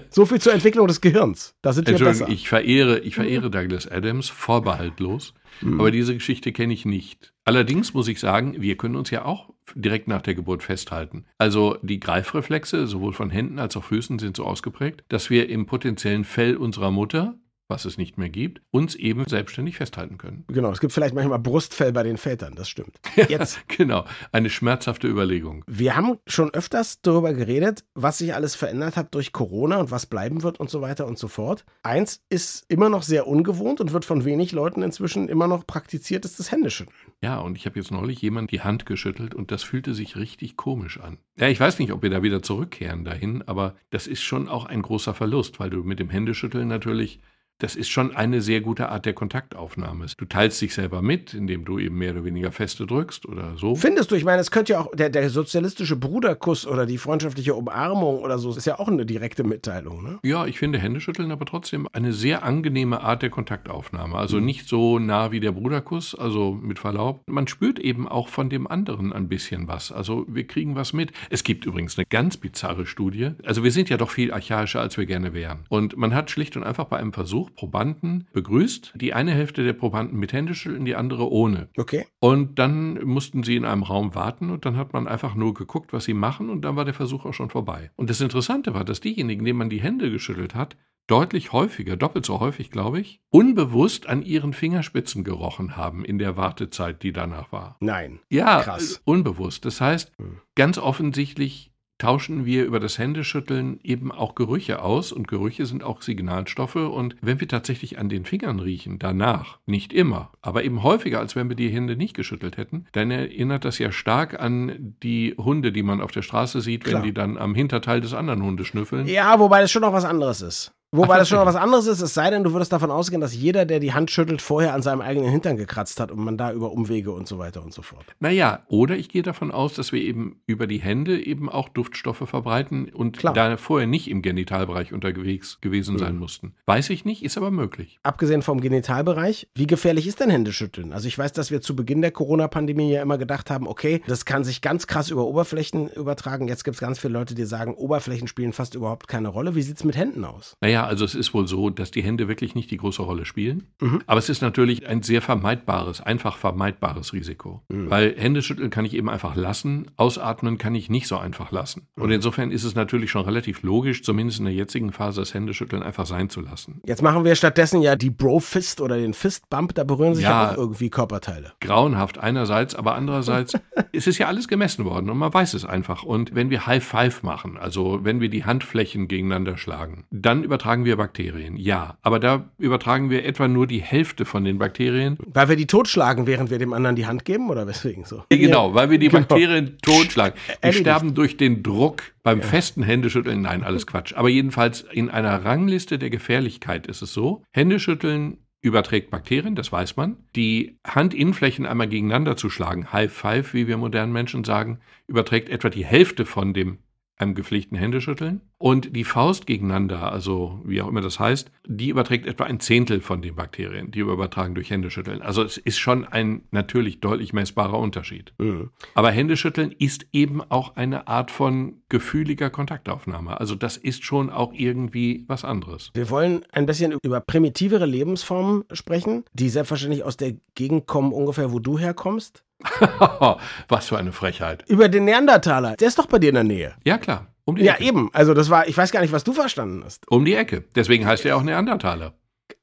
So 0.10 0.26
viel 0.26 0.40
zur 0.40 0.54
Entwicklung 0.54 0.88
des 0.88 1.02
Gehirns. 1.02 1.56
Da 1.62 1.74
sind 1.74 1.88
wir 1.88 1.98
besser. 1.98 2.28
Ich 2.30 2.48
verehre, 2.48 3.00
ich 3.00 3.16
verehre 3.16 3.50
Douglas 3.50 3.90
Adams 3.90 4.30
vorbehaltlos, 4.30 5.34
mhm. 5.62 5.80
aber 5.80 5.92
diese 5.92 6.14
Geschichte 6.14 6.52
kenne 6.52 6.74
ich 6.74 6.86
nicht. 6.86 7.34
Allerdings 7.46 7.94
muss 7.94 8.08
ich 8.08 8.20
sagen, 8.20 8.56
wir 8.60 8.78
können 8.78 8.96
uns 8.96 9.10
ja 9.10 9.26
auch 9.26 9.50
direkt 9.76 10.08
nach 10.08 10.22
der 10.22 10.36
Geburt 10.36 10.64
festhalten. 10.64 11.26
Also 11.38 11.78
die 11.82 12.00
Greifreflexe, 12.00 12.88
sowohl 12.88 13.14
von 13.14 13.30
Händen 13.30 13.60
als 13.60 13.76
auch 13.78 13.84
Füßen, 13.84 14.20
sind 14.20 14.38
so 14.38 14.46
ausgeprägt, 14.46 15.04
dass 15.10 15.30
wir 15.30 15.50
im 15.50 15.66
potenziellen 15.66 16.26
Fell 16.26 16.56
unserer 16.56 16.92
Mutter 16.92 17.36
was 17.70 17.86
es 17.86 17.98
nicht 17.98 18.18
mehr 18.18 18.30
gibt, 18.30 18.62
uns 18.72 18.96
eben 18.96 19.26
selbstständig 19.26 19.78
festhalten 19.78 20.18
können. 20.18 20.44
Genau, 20.48 20.72
es 20.72 20.80
gibt 20.80 20.92
vielleicht 20.92 21.14
manchmal 21.14 21.40
Brustfell 21.40 21.94
bei 21.94 22.04
den 22.04 22.18
Vätern, 22.18 22.56
das 22.56 22.68
stimmt. 22.68 23.00
Jetzt. 23.30 23.60
genau, 23.68 24.06
eine 24.32 24.50
schmerzhafte 24.50 25.08
Überlegung. 25.08 25.64
Wir 25.68 25.96
haben 25.96 26.18
schon 26.26 26.50
öfters 26.50 27.02
darüber 27.02 27.34
geredet, 27.34 27.86
was 27.94 28.18
sich 28.18 28.34
alles 28.34 28.56
verändert 28.56 28.98
hat 28.98 29.14
durch 29.14 29.32
Corona 29.32 29.78
und 29.78 29.92
was 29.92 30.08
bleiben 30.08 30.42
wird 30.42 30.60
und 30.60 30.70
so 30.70 30.82
weiter 30.82 31.06
und 31.06 31.20
so 31.20 31.28
fort. 31.28 31.64
Eins 31.84 32.22
ist 32.30 32.66
immer 32.70 32.90
noch 32.90 33.04
sehr 33.04 33.28
ungewohnt 33.28 33.80
und 33.80 33.94
wird 33.94 34.04
von 34.04 34.26
wenig 34.26 34.52
Leuten 34.52 34.82
inzwischen 34.82 35.30
immer 35.30 35.48
noch 35.48 35.68
praktiziert, 35.68 36.26
ist 36.26 36.40
das 36.40 36.52
Händeschütteln. 36.52 36.96
Ja, 37.22 37.40
und 37.40 37.56
ich 37.56 37.66
habe 37.68 37.80
jetzt 37.80 37.92
neulich 37.92 38.22
jemand 38.22 38.52
die 38.52 38.62
Hand 38.62 38.88
geschüttelt 38.88 39.36
und 39.36 39.52
das 39.52 39.62
fühlte 39.62 39.94
sich 39.94 40.16
richtig 40.16 40.58
komisch 40.58 41.00
an. 41.00 41.20
Ja, 41.38 41.48
ich 41.48 41.60
weiß 41.60 41.78
nicht, 41.78 41.92
ob 41.92 42.02
wir 42.02 42.10
da 42.10 42.24
wieder 42.24 42.42
zurückkehren 42.42 43.06
dahin, 43.06 43.44
aber 43.46 43.76
das 43.92 44.08
ist 44.08 44.24
schon 44.24 44.50
auch 44.50 44.66
ein 44.66 44.82
großer 44.82 45.14
Verlust, 45.14 45.60
weil 45.60 45.70
du 45.70 45.84
mit 45.84 46.00
dem 46.00 46.10
Händeschütteln 46.10 46.68
natürlich 46.68 47.20
das 47.60 47.76
ist 47.76 47.90
schon 47.90 48.16
eine 48.16 48.42
sehr 48.42 48.62
gute 48.62 48.90
Art 48.90 49.06
der 49.06 49.14
Kontaktaufnahme. 49.14 50.06
Du 50.18 50.26
teilst 50.26 50.62
dich 50.62 50.74
selber 50.74 51.02
mit, 51.02 51.34
indem 51.34 51.66
du 51.66 51.78
eben 51.78 51.98
mehr 51.98 52.12
oder 52.14 52.24
weniger 52.24 52.52
feste 52.52 52.88
drückst 52.88 53.26
oder 53.26 53.58
so. 53.58 53.76
Findest 53.76 54.12
du? 54.12 54.16
Ich 54.16 54.24
meine, 54.24 54.42
es 54.42 54.50
könnte 54.50 54.74
ja 54.74 54.80
auch 54.80 54.96
der, 54.96 55.10
der 55.10 55.30
sozialistische 55.30 55.98
Bruderkuss 55.98 56.66
oder 56.66 56.86
die 56.86 56.98
freundschaftliche 56.98 57.54
Umarmung 57.54 58.20
oder 58.20 58.40
so, 58.40 58.56
ist 58.56 58.66
ja 58.66 58.80
auch 58.80 58.88
eine 58.88 59.06
direkte 59.06 59.44
Mitteilung, 59.44 60.04
ne? 60.04 60.20
Ja, 60.24 60.46
ich 60.46 60.58
finde 60.58 60.80
Händeschütteln 60.80 61.32
aber 61.32 61.46
trotzdem 61.46 61.88
eine 61.92 62.14
sehr 62.14 62.44
angenehme 62.44 63.02
Art 63.02 63.22
der 63.22 63.30
Kontaktaufnahme. 63.30 64.16
Also 64.16 64.38
mhm. 64.38 64.46
nicht 64.46 64.70
so 64.70 64.98
nah 64.98 65.32
wie 65.32 65.42
der 65.42 65.52
Bruderkuss, 65.52 66.16
also 66.16 66.54
mit 66.54 66.80
Verlaub. 66.80 67.22
Man 67.28 67.48
spürt 67.48 67.78
eben 67.80 68.08
auch 68.08 68.30
von 68.30 68.50
dem 68.50 68.68
anderen 68.68 69.12
ein 69.12 69.28
bisschen 69.28 69.68
was. 69.68 69.92
Also 69.92 70.26
wir 70.30 70.48
kriegen 70.48 70.76
was 70.76 70.94
mit. 70.94 71.12
Es 71.30 71.44
gibt 71.44 71.66
übrigens 71.66 71.98
eine 71.98 72.06
ganz 72.10 72.38
bizarre 72.38 72.86
Studie. 72.86 73.32
Also 73.44 73.66
wir 73.66 73.72
sind 73.72 73.90
ja 73.90 73.98
doch 73.98 74.12
viel 74.12 74.32
archaischer, 74.32 74.80
als 74.80 74.98
wir 74.98 75.06
gerne 75.06 75.34
wären. 75.34 75.60
Und 75.68 75.98
man 75.98 76.16
hat 76.16 76.32
schlicht 76.32 76.56
und 76.56 76.64
einfach 76.64 76.86
bei 76.86 76.98
einem 76.98 77.12
Versuch 77.12 77.49
Probanden 77.56 78.28
begrüßt. 78.34 78.94
Die 78.96 79.14
eine 79.14 79.32
Hälfte 79.32 79.64
der 79.64 79.74
Probanden 79.74 80.20
mit 80.20 80.34
Händeschütteln, 80.34 80.86
die 80.86 80.96
andere 80.96 81.32
ohne. 81.32 81.70
Okay. 81.78 82.06
Und 82.20 82.60
dann 82.60 83.04
mussten 83.06 83.44
sie 83.44 83.56
in 83.56 83.66
einem 83.66 83.84
Raum 83.84 84.16
warten 84.16 84.50
und 84.50 84.66
dann 84.66 84.78
hat 84.78 84.94
man 84.94 85.08
einfach 85.08 85.36
nur 85.36 85.54
geguckt, 85.54 85.94
was 85.94 86.06
sie 86.06 86.14
machen 86.14 86.50
und 86.50 86.62
dann 86.62 86.76
war 86.76 86.86
der 86.86 86.94
Versuch 86.94 87.26
auch 87.26 87.34
schon 87.34 87.50
vorbei. 87.50 87.92
Und 87.96 88.10
das 88.10 88.22
Interessante 88.22 88.74
war, 88.74 88.86
dass 88.86 89.02
diejenigen, 89.02 89.46
denen 89.46 89.60
man 89.60 89.70
die 89.70 89.82
Hände 89.82 90.12
geschüttelt 90.12 90.56
hat, 90.56 90.76
deutlich 91.10 91.52
häufiger, 91.52 91.98
doppelt 91.98 92.26
so 92.26 92.40
häufig, 92.40 92.70
glaube 92.70 93.00
ich, 93.00 93.20
unbewusst 93.30 94.08
an 94.08 94.22
ihren 94.22 94.54
Fingerspitzen 94.54 95.24
gerochen 95.24 95.76
haben 95.76 96.06
in 96.06 96.20
der 96.20 96.38
Wartezeit, 96.38 97.02
die 97.02 97.12
danach 97.12 97.52
war. 97.52 97.78
Nein. 97.80 98.20
Ja, 98.30 98.62
krass. 98.62 99.02
Unbewusst. 99.06 99.66
Das 99.66 99.82
heißt, 99.82 100.12
hm. 100.18 100.40
ganz 100.56 100.78
offensichtlich 100.78 101.69
tauschen 102.00 102.46
wir 102.46 102.66
über 102.66 102.80
das 102.80 102.98
Händeschütteln 102.98 103.80
eben 103.84 104.12
auch 104.12 104.34
Gerüche 104.34 104.82
aus 104.82 105.12
und 105.12 105.28
Gerüche 105.28 105.68
sind 105.68 105.84
auch 105.84 106.02
Signalstoffe 106.02 106.76
und 106.76 107.16
wenn 107.22 107.40
wir 107.40 107.48
tatsächlich 107.48 108.00
an 108.00 108.10
den 108.10 108.26
Fingern 108.26 108.60
riechen, 108.60 108.98
danach, 108.98 109.60
nicht 109.68 109.94
immer, 109.94 110.32
aber 110.42 110.64
eben 110.64 110.82
häufiger, 110.82 111.20
als 111.20 111.36
wenn 111.36 111.50
wir 111.50 111.56
die 111.56 111.70
Hände 111.70 111.96
nicht 111.96 112.16
geschüttelt 112.16 112.58
hätten, 112.58 112.86
dann 112.94 113.12
erinnert 113.12 113.66
das 113.66 113.78
ja 113.78 113.92
stark 113.92 114.40
an 114.40 114.96
die 115.04 115.36
Hunde, 115.38 115.72
die 115.72 115.84
man 115.84 116.02
auf 116.02 116.12
der 116.12 116.22
Straße 116.22 116.62
sieht, 116.62 116.86
Klar. 116.86 117.02
wenn 117.02 117.08
die 117.08 117.14
dann 117.14 117.38
am 117.38 117.54
Hinterteil 117.54 118.02
des 118.02 118.14
anderen 118.14 118.42
Hundes 118.42 118.68
schnüffeln. 118.68 119.06
Ja, 119.06 119.40
wobei 119.40 119.62
das 119.62 119.70
schon 119.70 119.82
noch 119.82 119.94
was 119.94 120.06
anderes 120.06 120.42
ist. 120.42 120.74
Wobei 120.92 121.16
Ach, 121.16 121.18
das 121.20 121.30
schon 121.30 121.38
mal 121.38 121.46
was 121.46 121.56
anderes 121.56 121.86
ist, 121.86 122.02
es 122.02 122.16
sei 122.16 122.32
denn, 122.32 122.44
du 122.44 122.52
würdest 122.52 122.74
davon 122.74 122.90
ausgehen, 122.90 123.22
dass 123.22 123.36
jeder, 123.36 123.66
der 123.66 123.80
die 123.80 123.94
Hand 123.94 124.10
schüttelt, 124.10 124.42
vorher 124.42 124.74
an 124.74 124.82
seinem 124.82 125.02
eigenen 125.02 125.30
Hintern 125.30 125.56
gekratzt 125.56 126.00
hat 126.00 126.10
und 126.10 126.18
man 126.20 126.36
da 126.36 126.52
über 126.52 126.72
Umwege 126.72 127.12
und 127.12 127.28
so 127.28 127.38
weiter 127.38 127.62
und 127.62 127.76
so 127.76 127.84
fort. 127.84 128.06
Naja, 128.20 128.64
oder 128.70 128.98
ich 128.98 129.10
gehe 129.10 129.22
davon 129.22 129.52
aus, 129.52 129.76
dass 129.76 129.92
wir 129.92 130.02
eben 130.02 130.42
über 130.48 130.66
die 130.66 130.80
Hände 130.80 131.24
eben 131.24 131.48
auch 131.48 131.70
Duftstoffe 131.70 132.28
verbreiten 132.28 132.90
und 132.90 133.20
Klar. 133.20 133.36
da 133.36 133.58
vorher 133.58 133.88
nicht 133.88 134.10
im 134.10 134.24
Genitalbereich 134.24 134.92
unterwegs 134.92 135.62
gewesen 135.62 135.94
mhm. 135.94 136.00
sein 136.00 136.18
mussten. 136.18 136.56
Weiß 136.66 136.90
ich 136.90 137.06
nicht, 137.06 137.24
ist 137.24 137.38
aber 137.38 137.52
möglich. 137.52 138.00
Abgesehen 138.02 138.42
vom 138.42 138.60
Genitalbereich, 138.60 139.48
wie 139.54 139.68
gefährlich 139.68 140.08
ist 140.08 140.20
denn 140.20 140.32
Händeschütteln? 140.32 140.92
Also 140.92 141.08
ich 141.08 141.16
weiß, 141.16 141.34
dass 141.34 141.52
wir 141.52 141.62
zu 141.62 141.76
Beginn 141.76 142.02
der 142.02 142.12
Corona-Pandemie 142.12 142.92
ja 142.92 143.04
immer 143.04 143.20
gedacht 143.20 143.52
haben, 143.52 143.68
okay, 143.68 144.02
das 144.08 144.26
kann 144.26 144.44
sich 144.44 144.62
ganz 144.62 144.88
krass 144.88 145.12
über 145.12 145.26
Oberflächen 145.26 145.88
übertragen. 145.90 146.48
Jetzt 146.48 146.64
gibt 146.64 146.74
es 146.74 146.82
ganz 146.82 146.98
viele 146.98 147.14
Leute, 147.14 147.36
die 147.36 147.44
sagen, 147.44 147.76
Oberflächen 147.76 148.28
spielen 148.28 148.54
fast 148.54 148.74
überhaupt 148.74 149.08
keine 149.08 149.28
Rolle. 149.28 149.54
Wie 149.54 149.62
sieht 149.62 149.78
es 149.78 149.84
mit 149.84 149.96
Händen 149.96 150.26
aus? 150.26 150.56
Naja, 150.62 150.79
Ja, 150.80 150.86
also 150.86 151.04
es 151.04 151.14
ist 151.14 151.34
wohl 151.34 151.46
so, 151.46 151.70
dass 151.70 151.92
die 151.92 152.02
Hände 152.02 152.30
wirklich 152.30 152.56
nicht 152.56 152.72
die 152.72 152.78
große 152.78 153.02
Rolle 153.02 153.26
spielen. 153.26 153.68
Mhm. 153.82 154.02
Aber 154.06 154.18
es 154.18 154.30
ist 154.30 154.42
natürlich 154.42 154.88
ein 154.88 155.04
sehr 155.04 155.22
vermeidbares, 155.22 156.00
einfach 156.00 156.38
vermeidbares 156.38 157.12
Risiko. 157.12 157.64
Mhm. 157.68 157.90
Weil 157.90 158.16
Händeschütteln 158.18 158.70
kann 158.70 158.86
ich 158.86 158.94
eben 158.94 159.10
einfach 159.10 159.36
lassen, 159.36 159.92
ausatmen 159.98 160.58
kann 160.58 160.76
ich 160.76 160.90
nicht 160.90 161.08
so 161.08 161.18
einfach 161.18 161.52
lassen. 161.52 161.90
Mhm. 161.98 162.04
Und 162.04 162.12
insofern 162.12 162.52
ist 162.52 162.64
es 162.64 162.76
natürlich 162.76 163.12
schon 163.12 163.26
relativ 163.26 163.62
logisch, 163.62 164.04
zumindest 164.04 164.40
in 164.40 164.46
der 164.46 164.54
jetzigen 164.54 164.94
Phase, 164.94 165.20
das 165.20 165.34
Händeschütteln 165.34 165.84
einfach 165.84 166.06
sein 166.06 166.30
zu 166.30 166.40
lassen. 166.40 166.80
Jetzt 166.86 167.02
machen 167.02 167.26
wir 167.26 167.36
stattdessen 167.36 167.82
ja 167.82 167.98
die 167.98 168.10
Bro-Fist 168.10 168.80
oder 168.80 168.96
den 168.96 169.14
Fist-Bump, 169.14 169.76
da 169.76 169.84
berühren 169.84 170.16
sich 170.16 170.24
ja, 170.24 170.46
ja 170.46 170.52
auch 170.54 170.58
irgendwie 170.58 170.90
Körperteile. 170.90 171.52
Grauenhaft 171.60 172.20
einerseits, 172.20 172.74
aber 172.74 172.96
andererseits 172.96 173.60
es 173.92 174.08
ist 174.08 174.18
ja 174.18 174.28
alles 174.28 174.48
gemessen 174.48 174.86
worden 174.86 175.10
und 175.10 175.18
man 175.18 175.34
weiß 175.34 175.56
es 175.56 175.66
einfach. 175.66 176.04
Und 176.04 176.36
wenn 176.36 176.50
wir 176.50 176.68
High 176.68 176.86
Five 176.86 177.22
machen, 177.22 177.58
also 177.58 178.00
wenn 178.06 178.22
wir 178.22 178.30
die 178.30 178.46
Handflächen 178.46 179.10
gegeneinander 179.10 179.58
schlagen, 179.58 180.06
dann 180.10 180.46
übertragen 180.46 180.69
wir 180.78 180.98
Bakterien. 180.98 181.58
Ja, 181.58 181.98
aber 182.02 182.20
da 182.20 182.50
übertragen 182.58 183.10
wir 183.10 183.26
etwa 183.26 183.48
nur 183.48 183.68
die 183.68 183.82
Hälfte 183.82 184.26
von 184.26 184.44
den 184.44 184.60
Bakterien. 184.60 185.18
Weil 185.26 185.50
wir 185.50 185.56
die 185.56 185.68
totschlagen, 185.68 186.28
während 186.28 186.50
wir 186.50 186.60
dem 186.60 186.74
anderen 186.74 186.96
die 186.96 187.06
Hand 187.06 187.26
geben 187.26 187.50
oder 187.50 187.68
weswegen 187.68 188.06
so? 188.06 188.24
Genau, 188.30 188.74
weil 188.74 188.90
wir 188.90 189.00
die 189.00 189.10
genau. 189.10 189.22
Bakterien 189.22 189.78
totschlagen. 189.82 190.40
Die 190.64 190.74
sterben 190.74 191.16
durch 191.16 191.38
den 191.38 191.64
Druck 191.64 192.04
beim 192.24 192.40
ja. 192.40 192.46
festen 192.46 192.84
Händeschütteln. 192.84 193.42
Nein, 193.42 193.64
alles 193.64 193.88
Quatsch. 193.88 194.14
Aber 194.14 194.30
jedenfalls 194.30 194.86
in 194.92 195.10
einer 195.10 195.44
Rangliste 195.44 195.98
der 195.98 196.10
Gefährlichkeit 196.10 196.88
ist 196.88 197.02
es 197.02 197.14
so, 197.14 197.44
Händeschütteln 197.52 198.38
überträgt 198.62 199.10
Bakterien, 199.10 199.56
das 199.56 199.72
weiß 199.72 199.96
man. 199.96 200.18
Die 200.36 200.78
Handinnenflächen 200.86 201.66
einmal 201.66 201.88
gegeneinander 201.88 202.36
zu 202.36 202.50
schlagen, 202.50 202.92
High 202.92 203.12
Five, 203.12 203.54
wie 203.54 203.68
wir 203.68 203.78
modernen 203.78 204.12
Menschen 204.12 204.44
sagen, 204.44 204.80
überträgt 205.08 205.50
etwa 205.50 205.70
die 205.70 205.86
Hälfte 205.86 206.26
von 206.26 206.54
dem 206.54 206.80
einem 207.20 207.36
gepflegten 207.36 207.78
Händeschütteln. 207.78 208.42
Und 208.58 208.96
die 208.96 209.04
Faust 209.04 209.46
gegeneinander, 209.46 210.12
also 210.12 210.62
wie 210.66 210.82
auch 210.82 210.88
immer 210.88 211.02
das 211.02 211.20
heißt, 211.20 211.52
die 211.68 211.90
überträgt 211.90 212.26
etwa 212.26 212.46
ein 212.46 212.60
Zehntel 212.60 213.02
von 213.02 213.22
den 213.22 213.36
Bakterien, 213.36 213.92
die 213.92 214.06
wir 214.06 214.14
übertragen 214.14 214.56
durch 214.56 214.70
Händeschütteln. 214.70 215.22
Also 215.22 215.44
es 215.44 215.58
ist 215.58 215.78
schon 215.78 216.06
ein 216.06 216.42
natürlich 216.52 217.00
deutlich 217.00 217.34
messbarer 217.34 217.78
Unterschied. 217.78 218.34
Mhm. 218.38 218.72
Aber 218.96 219.12
Händeschütteln 219.12 219.72
ist 219.72 220.08
eben 220.12 220.42
auch 220.42 220.76
eine 220.76 221.08
Art 221.08 221.32
von 221.32 221.82
gefühliger 221.90 222.50
Kontaktaufnahme. 222.50 223.40
Also 223.40 223.56
das 223.56 223.78
ist 223.78 224.04
schon 224.04 224.30
auch 224.30 224.54
irgendwie 224.54 225.26
was 225.28 225.46
anderes. 225.46 225.92
Wir 225.94 226.10
wollen 226.10 226.46
ein 226.52 226.66
bisschen 226.66 226.98
über 227.04 227.20
primitivere 227.20 227.86
Lebensformen 227.86 228.64
sprechen, 228.72 229.24
die 229.34 229.50
selbstverständlich 229.50 230.04
aus 230.04 230.18
der 230.18 230.36
Gegend 230.56 230.88
kommen, 230.88 231.14
ungefähr 231.14 231.52
wo 231.52 231.60
du 231.60 231.78
herkommst. 231.78 232.44
Was 233.68 233.88
für 233.88 233.98
eine 233.98 234.12
Frechheit. 234.12 234.64
Über 234.68 234.90
den 234.90 235.06
Neandertaler. 235.06 235.76
Der 235.78 235.88
ist 235.88 235.98
doch 236.00 236.08
bei 236.08 236.20
dir 236.20 236.30
in 236.30 236.36
der 236.36 236.44
Nähe. 236.44 236.76
Ja, 236.84 236.98
klar. 236.98 237.28
Um 237.46 237.58
ja, 237.58 237.74
Ecke. 237.74 237.84
eben. 237.86 238.10
Also 238.14 238.34
das 238.34 238.50
war, 238.50 238.68
ich 238.68 238.78
weiß 238.78 238.92
gar 238.92 239.02
nicht, 239.02 239.12
was 239.12 239.24
du 239.24 239.34
verstanden 239.34 239.84
hast. 239.84 240.08
Um 240.10 240.26
die 240.26 240.36
Ecke. 240.36 240.66
Deswegen 240.76 241.06
heißt 241.06 241.26
er 241.26 241.38
auch 241.38 241.42
Neandertaler. 241.42 242.14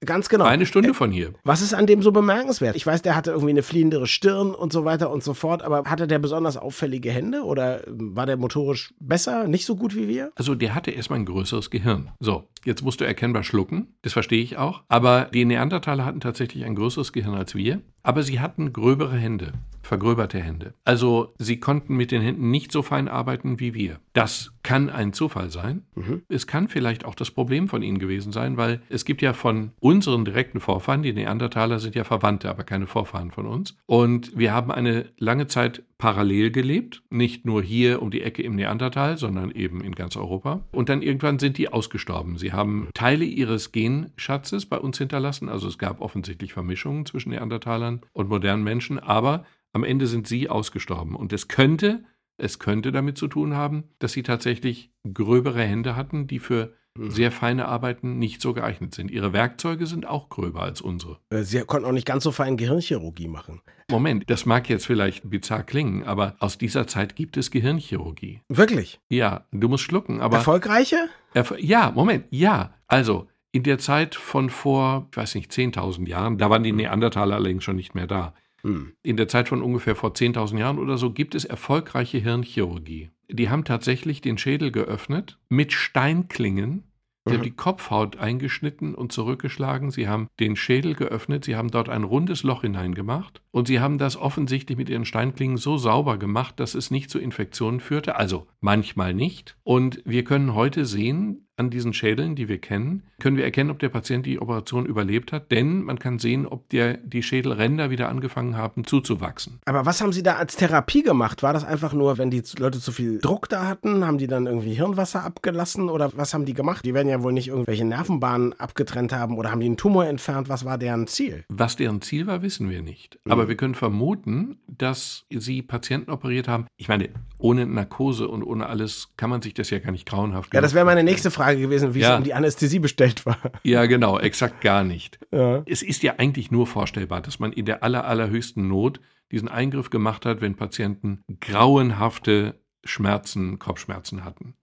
Ganz 0.04 0.28
genau. 0.28 0.44
Eine 0.44 0.66
Stunde 0.66 0.92
von 0.92 1.10
hier. 1.10 1.32
Was 1.44 1.62
ist 1.62 1.72
an 1.72 1.86
dem 1.86 2.02
so 2.02 2.12
bemerkenswert? 2.12 2.76
Ich 2.76 2.86
weiß, 2.86 3.00
der 3.00 3.16
hatte 3.16 3.30
irgendwie 3.30 3.50
eine 3.50 3.62
fliehendere 3.62 4.06
Stirn 4.06 4.54
und 4.54 4.72
so 4.72 4.84
weiter 4.84 5.10
und 5.10 5.22
so 5.22 5.32
fort, 5.32 5.62
aber 5.62 5.84
hatte 5.84 6.06
der 6.06 6.18
besonders 6.18 6.58
auffällige 6.58 7.10
Hände 7.10 7.42
oder 7.42 7.80
war 7.86 8.26
der 8.26 8.36
motorisch 8.36 8.92
besser, 9.00 9.48
nicht 9.48 9.64
so 9.64 9.74
gut 9.74 9.96
wie 9.96 10.06
wir? 10.06 10.32
Also 10.34 10.54
der 10.54 10.74
hatte 10.74 10.90
erstmal 10.90 11.18
ein 11.20 11.24
größeres 11.24 11.70
Gehirn. 11.70 12.10
So, 12.20 12.44
jetzt 12.64 12.82
musst 12.82 13.00
du 13.00 13.04
erkennbar 13.04 13.42
schlucken, 13.42 13.94
das 14.02 14.12
verstehe 14.12 14.42
ich 14.42 14.58
auch, 14.58 14.82
aber 14.88 15.30
die 15.32 15.46
Neandertaler 15.46 16.04
hatten 16.04 16.20
tatsächlich 16.20 16.66
ein 16.66 16.74
größeres 16.74 17.14
Gehirn 17.14 17.34
als 17.34 17.54
wir, 17.54 17.80
aber 18.02 18.22
sie 18.22 18.38
hatten 18.38 18.74
gröbere 18.74 19.16
Hände 19.16 19.52
vergröberte 19.86 20.40
Hände. 20.40 20.74
Also 20.84 21.34
sie 21.38 21.58
konnten 21.58 21.96
mit 21.96 22.10
den 22.10 22.20
Händen 22.20 22.50
nicht 22.50 22.72
so 22.72 22.82
fein 22.82 23.08
arbeiten 23.08 23.60
wie 23.60 23.72
wir. 23.72 24.00
Das 24.12 24.52
kann 24.66 24.90
ein 24.90 25.12
Zufall 25.12 25.50
sein. 25.50 25.85
Mhm. 25.94 26.23
Es 26.28 26.49
kann 26.49 26.66
vielleicht 26.66 27.04
auch 27.04 27.14
das 27.14 27.30
Problem 27.30 27.68
von 27.68 27.82
ihnen 27.82 28.00
gewesen 28.00 28.32
sein, 28.32 28.56
weil 28.56 28.82
es 28.88 29.04
gibt 29.04 29.23
ja 29.23 29.32
von 29.32 29.70
unseren 29.78 30.25
direkten 30.25 30.58
Vorfahren, 30.58 31.04
die 31.04 31.12
Neandertaler 31.12 31.78
sind 31.78 31.94
ja 31.94 32.02
Verwandte, 32.02 32.50
aber 32.50 32.64
keine 32.64 32.88
Vorfahren 32.88 33.30
von 33.30 33.46
uns. 33.46 33.76
Und 33.87 34.37
wir 34.37 34.52
haben 34.52 34.73
eine 34.73 35.06
lange 35.18 35.46
Zeit 35.46 35.85
parallel 35.99 36.50
gelebt, 36.50 37.04
nicht 37.11 37.44
nur 37.44 37.62
hier 37.62 38.02
um 38.02 38.11
die 38.11 38.23
Ecke 38.23 38.42
im 38.42 38.56
Neandertal, 38.56 39.16
sondern 39.18 39.52
eben 39.52 39.82
in 39.82 39.94
ganz 39.94 40.16
Europa. 40.16 40.64
Und 40.73 40.88
dann 40.88 41.00
irgendwann 41.00 41.38
sind 41.38 41.58
die 41.58 41.73
ausgestorben. 41.73 42.37
Sie 42.37 42.52
haben 42.52 42.88
Teile 42.92 43.25
ihres 43.25 43.70
Genschatzes 43.70 44.66
bei 44.66 44.78
uns 44.78 44.99
hinterlassen, 44.99 45.49
also 45.49 45.68
es 45.68 45.78
gab 45.78 46.00
offensichtlich 46.00 46.52
Vermischungen 46.52 47.06
zwischen 47.06 47.30
Neandertalern 47.30 48.00
und 48.12 48.28
modernen 48.28 48.64
Menschen, 48.64 48.99
aber 48.99 49.44
am 49.73 49.85
Ende 49.85 50.08
sind 50.08 50.26
sie 50.26 50.49
ausgestorben. 50.49 51.14
Und 51.14 51.32
es 51.32 51.46
könnte, 51.46 52.02
es 52.38 52.58
könnte 52.58 52.92
damit 52.92 53.18
zu 53.18 53.28
tun 53.28 53.54
haben, 53.54 53.84
dass 53.98 54.12
sie 54.12 54.22
tatsächlich 54.22 54.90
gröbere 55.12 55.62
Hände 55.62 55.96
hatten, 55.96 56.26
die 56.26 56.38
für 56.38 56.74
hm. 56.96 57.10
sehr 57.10 57.30
feine 57.30 57.66
Arbeiten 57.66 58.18
nicht 58.18 58.40
so 58.40 58.52
geeignet 58.52 58.94
sind. 58.94 59.10
Ihre 59.10 59.32
Werkzeuge 59.32 59.86
sind 59.86 60.06
auch 60.06 60.28
gröber 60.28 60.62
als 60.62 60.80
unsere. 60.80 61.18
Äh, 61.30 61.42
sie 61.42 61.60
konnten 61.60 61.86
auch 61.86 61.92
nicht 61.92 62.06
ganz 62.06 62.24
so 62.24 62.32
fein 62.32 62.56
Gehirnchirurgie 62.56 63.28
machen. 63.28 63.60
Moment, 63.90 64.28
das 64.28 64.46
mag 64.46 64.68
jetzt 64.68 64.86
vielleicht 64.86 65.28
bizarr 65.28 65.62
klingen, 65.62 66.04
aber 66.04 66.36
aus 66.40 66.58
dieser 66.58 66.86
Zeit 66.86 67.16
gibt 67.16 67.36
es 67.36 67.50
Gehirnchirurgie. 67.50 68.40
Wirklich? 68.48 69.00
Ja, 69.08 69.46
du 69.52 69.68
musst 69.68 69.84
schlucken, 69.84 70.20
aber. 70.20 70.38
Erfolgreiche? 70.38 71.08
Erf 71.34 71.54
ja, 71.58 71.92
Moment, 71.94 72.24
ja. 72.30 72.74
Also, 72.88 73.28
in 73.52 73.62
der 73.62 73.78
Zeit 73.78 74.14
von 74.14 74.50
vor, 74.50 75.08
ich 75.10 75.16
weiß 75.16 75.34
nicht, 75.34 75.50
10.000 75.50 76.08
Jahren, 76.08 76.38
da 76.38 76.50
waren 76.50 76.62
die 76.62 76.72
Neandertaler 76.72 77.36
allerdings 77.36 77.64
schon 77.64 77.76
nicht 77.76 77.94
mehr 77.94 78.06
da. 78.06 78.34
Hm. 78.66 78.92
In 79.02 79.16
der 79.16 79.28
Zeit 79.28 79.49
von 79.49 79.62
ungefähr 79.62 79.94
vor 79.94 80.11
10.000 80.11 80.58
Jahren 80.58 80.78
oder 80.80 80.99
so 80.99 81.12
gibt 81.12 81.37
es 81.37 81.44
erfolgreiche 81.44 82.18
Hirnchirurgie. 82.18 83.11
Die 83.30 83.49
haben 83.49 83.64
tatsächlich 83.64 84.20
den 84.20 84.38
Schädel 84.38 84.73
geöffnet 84.73 85.38
mit 85.49 85.73
Steinklingen. 85.73 86.82
Sie 87.25 87.32
mhm. 87.32 87.37
haben 87.37 87.44
die 87.44 87.52
Kopfhaut 87.52 88.16
eingeschnitten 88.18 88.94
und 88.94 89.12
zurückgeschlagen. 89.12 89.92
Sie 89.92 90.08
haben 90.08 90.28
den 90.40 90.56
Schädel 90.56 90.94
geöffnet. 90.94 91.44
Sie 91.44 91.54
haben 91.54 91.70
dort 91.70 91.88
ein 91.88 92.02
rundes 92.02 92.42
Loch 92.42 92.62
hineingemacht. 92.62 93.40
Und 93.52 93.68
sie 93.68 93.78
haben 93.78 93.99
das 93.99 94.16
offensichtlich 94.16 94.76
mit 94.76 94.88
ihren 94.88 95.04
Steinklingen 95.04 95.56
so 95.56 95.76
sauber 95.76 96.18
gemacht, 96.18 96.58
dass 96.58 96.75
es 96.75 96.90
nicht 96.90 97.11
zu 97.11 97.20
Infektionen 97.20 97.80
führte. 97.80 98.16
Also 98.16 98.49
manchmal 98.61 99.14
nicht. 99.14 99.56
Und 99.62 100.02
wir 100.04 100.25
können 100.25 100.54
heute 100.54 100.85
sehen, 100.85 101.45
an 101.56 101.70
diesen 101.70 101.92
Schädeln, 101.92 102.36
die 102.36 102.48
wir 102.48 102.58
kennen, 102.58 103.02
können 103.18 103.36
wir 103.36 103.44
erkennen, 103.44 103.70
ob 103.70 103.78
der 103.78 103.88
Patient 103.88 104.26
die 104.26 104.40
Operation 104.40 104.84
überlebt 104.84 105.32
hat, 105.32 105.50
denn 105.50 105.82
man 105.82 105.98
kann 105.98 106.18
sehen, 106.18 106.46
ob 106.46 106.68
der, 106.68 106.98
die 106.98 107.22
Schädelränder 107.22 107.90
wieder 107.90 108.08
angefangen 108.08 108.56
haben 108.56 108.84
zuzuwachsen. 108.84 109.60
Aber 109.64 109.86
was 109.86 110.00
haben 110.00 110.12
Sie 110.12 110.22
da 110.22 110.36
als 110.36 110.56
Therapie 110.56 111.02
gemacht? 111.02 111.42
War 111.42 111.52
das 111.52 111.64
einfach 111.64 111.94
nur, 111.94 112.18
wenn 112.18 112.30
die 112.30 112.42
Leute 112.58 112.78
zu 112.78 112.92
viel 112.92 113.18
Druck 113.20 113.48
da 113.48 113.66
hatten, 113.66 114.06
haben 114.06 114.18
die 114.18 114.26
dann 114.26 114.46
irgendwie 114.46 114.75
Hirnwasser 114.75 115.25
abgelassen 115.25 115.88
oder 115.88 116.12
was 116.14 116.34
haben 116.34 116.44
die 116.44 116.54
gemacht? 116.54 116.84
Die 116.84 116.92
werden 116.92 117.08
ja 117.08 117.22
wohl 117.22 117.32
nicht 117.32 117.48
irgendwelche 117.48 117.84
Nervenbahnen 117.84 118.52
abgetrennt 118.60 119.12
haben 119.12 119.38
oder 119.38 119.50
haben 119.50 119.60
die 119.60 119.66
einen 119.66 119.78
Tumor 119.78 120.06
entfernt? 120.06 120.48
Was 120.48 120.64
war 120.64 120.76
deren 120.76 121.06
Ziel? 121.06 121.44
Was 121.48 121.76
deren 121.76 122.02
Ziel 122.02 122.26
war, 122.26 122.42
wissen 122.42 122.68
wir 122.68 122.82
nicht. 122.82 123.18
Mhm. 123.25 123.32
Aber 123.32 123.48
wir 123.48 123.56
können 123.56 123.75
vermuten, 123.75 124.58
dass 124.68 125.25
sie 125.30 125.62
Patienten 125.62 126.10
operiert 126.10 126.48
haben. 126.48 126.66
Ich 126.76 126.88
meine, 126.88 127.08
ohne 127.38 127.66
Narkose 127.66 128.28
und 128.28 128.42
ohne 128.42 128.66
alles 128.66 129.08
kann 129.16 129.30
man 129.30 129.40
sich 129.40 129.54
das 129.54 129.70
ja 129.70 129.78
gar 129.78 129.92
nicht 129.92 130.06
grauenhaft 130.06 130.52
Ja, 130.52 130.60
das 130.60 130.75
wäre 130.75 130.84
meine 130.84 131.02
nächste 131.02 131.30
Frage 131.30 131.45
Frage 131.46 131.60
gewesen, 131.60 131.94
wie 131.94 132.00
ja. 132.00 132.12
es 132.12 132.18
um 132.18 132.24
die 132.24 132.34
Anästhesie 132.34 132.78
bestellt 132.78 133.24
war. 133.24 133.38
Ja, 133.62 133.86
genau, 133.86 134.18
exakt 134.18 134.60
gar 134.60 134.84
nicht. 134.84 135.18
Ja. 135.32 135.62
Es 135.66 135.82
ist 135.82 136.02
ja 136.02 136.14
eigentlich 136.18 136.50
nur 136.50 136.66
vorstellbar, 136.66 137.20
dass 137.20 137.38
man 137.38 137.52
in 137.52 137.66
der 137.66 137.82
aller, 137.82 138.04
allerhöchsten 138.04 138.68
Not 138.68 139.00
diesen 139.30 139.48
Eingriff 139.48 139.90
gemacht 139.90 140.26
hat, 140.26 140.40
wenn 140.40 140.56
Patienten 140.56 141.24
grauenhafte 141.40 142.60
Schmerzen, 142.84 143.58
Kopfschmerzen 143.58 144.24
hatten. 144.24 144.54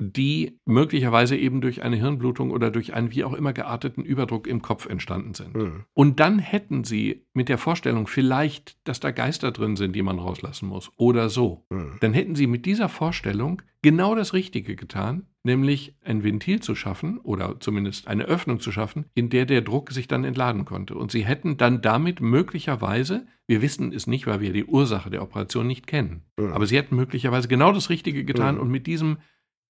Die 0.00 0.58
möglicherweise 0.66 1.36
eben 1.36 1.62
durch 1.62 1.82
eine 1.82 1.96
Hirnblutung 1.96 2.50
oder 2.50 2.70
durch 2.70 2.92
einen 2.92 3.10
wie 3.12 3.24
auch 3.24 3.32
immer 3.32 3.54
gearteten 3.54 4.04
Überdruck 4.04 4.46
im 4.46 4.60
Kopf 4.60 4.86
entstanden 4.86 5.32
sind. 5.32 5.54
Mhm. 5.54 5.84
Und 5.94 6.20
dann 6.20 6.38
hätten 6.38 6.84
sie 6.84 7.26
mit 7.32 7.48
der 7.48 7.56
Vorstellung 7.56 8.06
vielleicht, 8.06 8.76
dass 8.86 9.00
da 9.00 9.10
Geister 9.12 9.50
drin 9.50 9.76
sind, 9.76 9.96
die 9.96 10.02
man 10.02 10.18
rauslassen 10.18 10.68
muss 10.68 10.90
oder 10.96 11.30
so, 11.30 11.64
mhm. 11.70 11.96
dann 12.00 12.12
hätten 12.12 12.34
sie 12.34 12.46
mit 12.46 12.66
dieser 12.66 12.90
Vorstellung 12.90 13.62
genau 13.80 14.14
das 14.14 14.34
Richtige 14.34 14.76
getan, 14.76 15.26
nämlich 15.42 15.96
ein 16.04 16.22
Ventil 16.22 16.60
zu 16.60 16.74
schaffen 16.74 17.18
oder 17.18 17.58
zumindest 17.58 18.08
eine 18.08 18.24
Öffnung 18.24 18.60
zu 18.60 18.72
schaffen, 18.72 19.06
in 19.14 19.28
der 19.28 19.46
der 19.46 19.62
Druck 19.62 19.90
sich 19.90 20.06
dann 20.06 20.24
entladen 20.24 20.64
konnte. 20.64 20.94
Und 20.94 21.10
sie 21.10 21.24
hätten 21.24 21.56
dann 21.56 21.82
damit 21.82 22.20
möglicherweise, 22.20 23.26
wir 23.46 23.60
wissen 23.60 23.92
es 23.92 24.06
nicht, 24.06 24.26
weil 24.26 24.40
wir 24.40 24.52
die 24.52 24.64
Ursache 24.64 25.10
der 25.10 25.22
Operation 25.22 25.66
nicht 25.66 25.86
kennen, 25.86 26.22
mhm. 26.36 26.52
aber 26.52 26.66
sie 26.66 26.76
hätten 26.76 26.94
möglicherweise 26.94 27.48
genau 27.48 27.72
das 27.72 27.90
Richtige 27.90 28.24
getan 28.24 28.56
mhm. 28.56 28.60
und 28.60 28.70
mit 28.70 28.86
diesem 28.86 29.18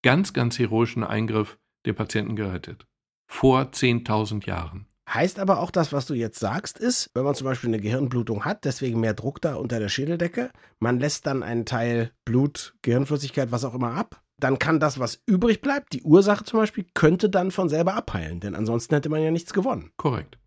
ganz, 0.02 0.32
ganz 0.32 0.58
heroischen 0.58 1.04
Eingriff 1.04 1.58
den 1.86 1.94
Patienten 1.94 2.36
gerettet. 2.36 2.86
Vor 3.26 3.62
10.000 3.72 4.46
Jahren. 4.46 4.86
Heißt 5.08 5.38
aber 5.38 5.60
auch 5.60 5.70
das, 5.70 5.92
was 5.92 6.06
du 6.06 6.14
jetzt 6.14 6.38
sagst, 6.38 6.78
ist, 6.78 7.10
wenn 7.14 7.24
man 7.24 7.34
zum 7.34 7.44
Beispiel 7.44 7.68
eine 7.68 7.80
Gehirnblutung 7.80 8.44
hat, 8.44 8.64
deswegen 8.64 9.00
mehr 9.00 9.14
Druck 9.14 9.40
da 9.40 9.56
unter 9.56 9.78
der 9.78 9.88
Schädeldecke, 9.88 10.50
man 10.78 11.00
lässt 11.00 11.26
dann 11.26 11.42
einen 11.42 11.66
Teil 11.66 12.12
Blut, 12.24 12.74
Gehirnflüssigkeit, 12.82 13.52
was 13.52 13.64
auch 13.64 13.74
immer 13.74 13.94
ab, 13.94 14.22
dann 14.38 14.58
kann 14.58 14.80
das, 14.80 14.98
was 14.98 15.22
übrig 15.26 15.60
bleibt, 15.60 15.92
die 15.92 16.02
Ursache 16.02 16.44
zum 16.44 16.60
Beispiel, 16.60 16.86
könnte 16.94 17.28
dann 17.28 17.50
von 17.50 17.68
selber 17.68 17.94
abheilen, 17.94 18.40
denn 18.40 18.54
ansonsten 18.54 18.94
hätte 18.94 19.08
man 19.08 19.22
ja 19.22 19.30
nichts 19.30 19.52
gewonnen. 19.52 19.90
Korrekt. 19.96 20.38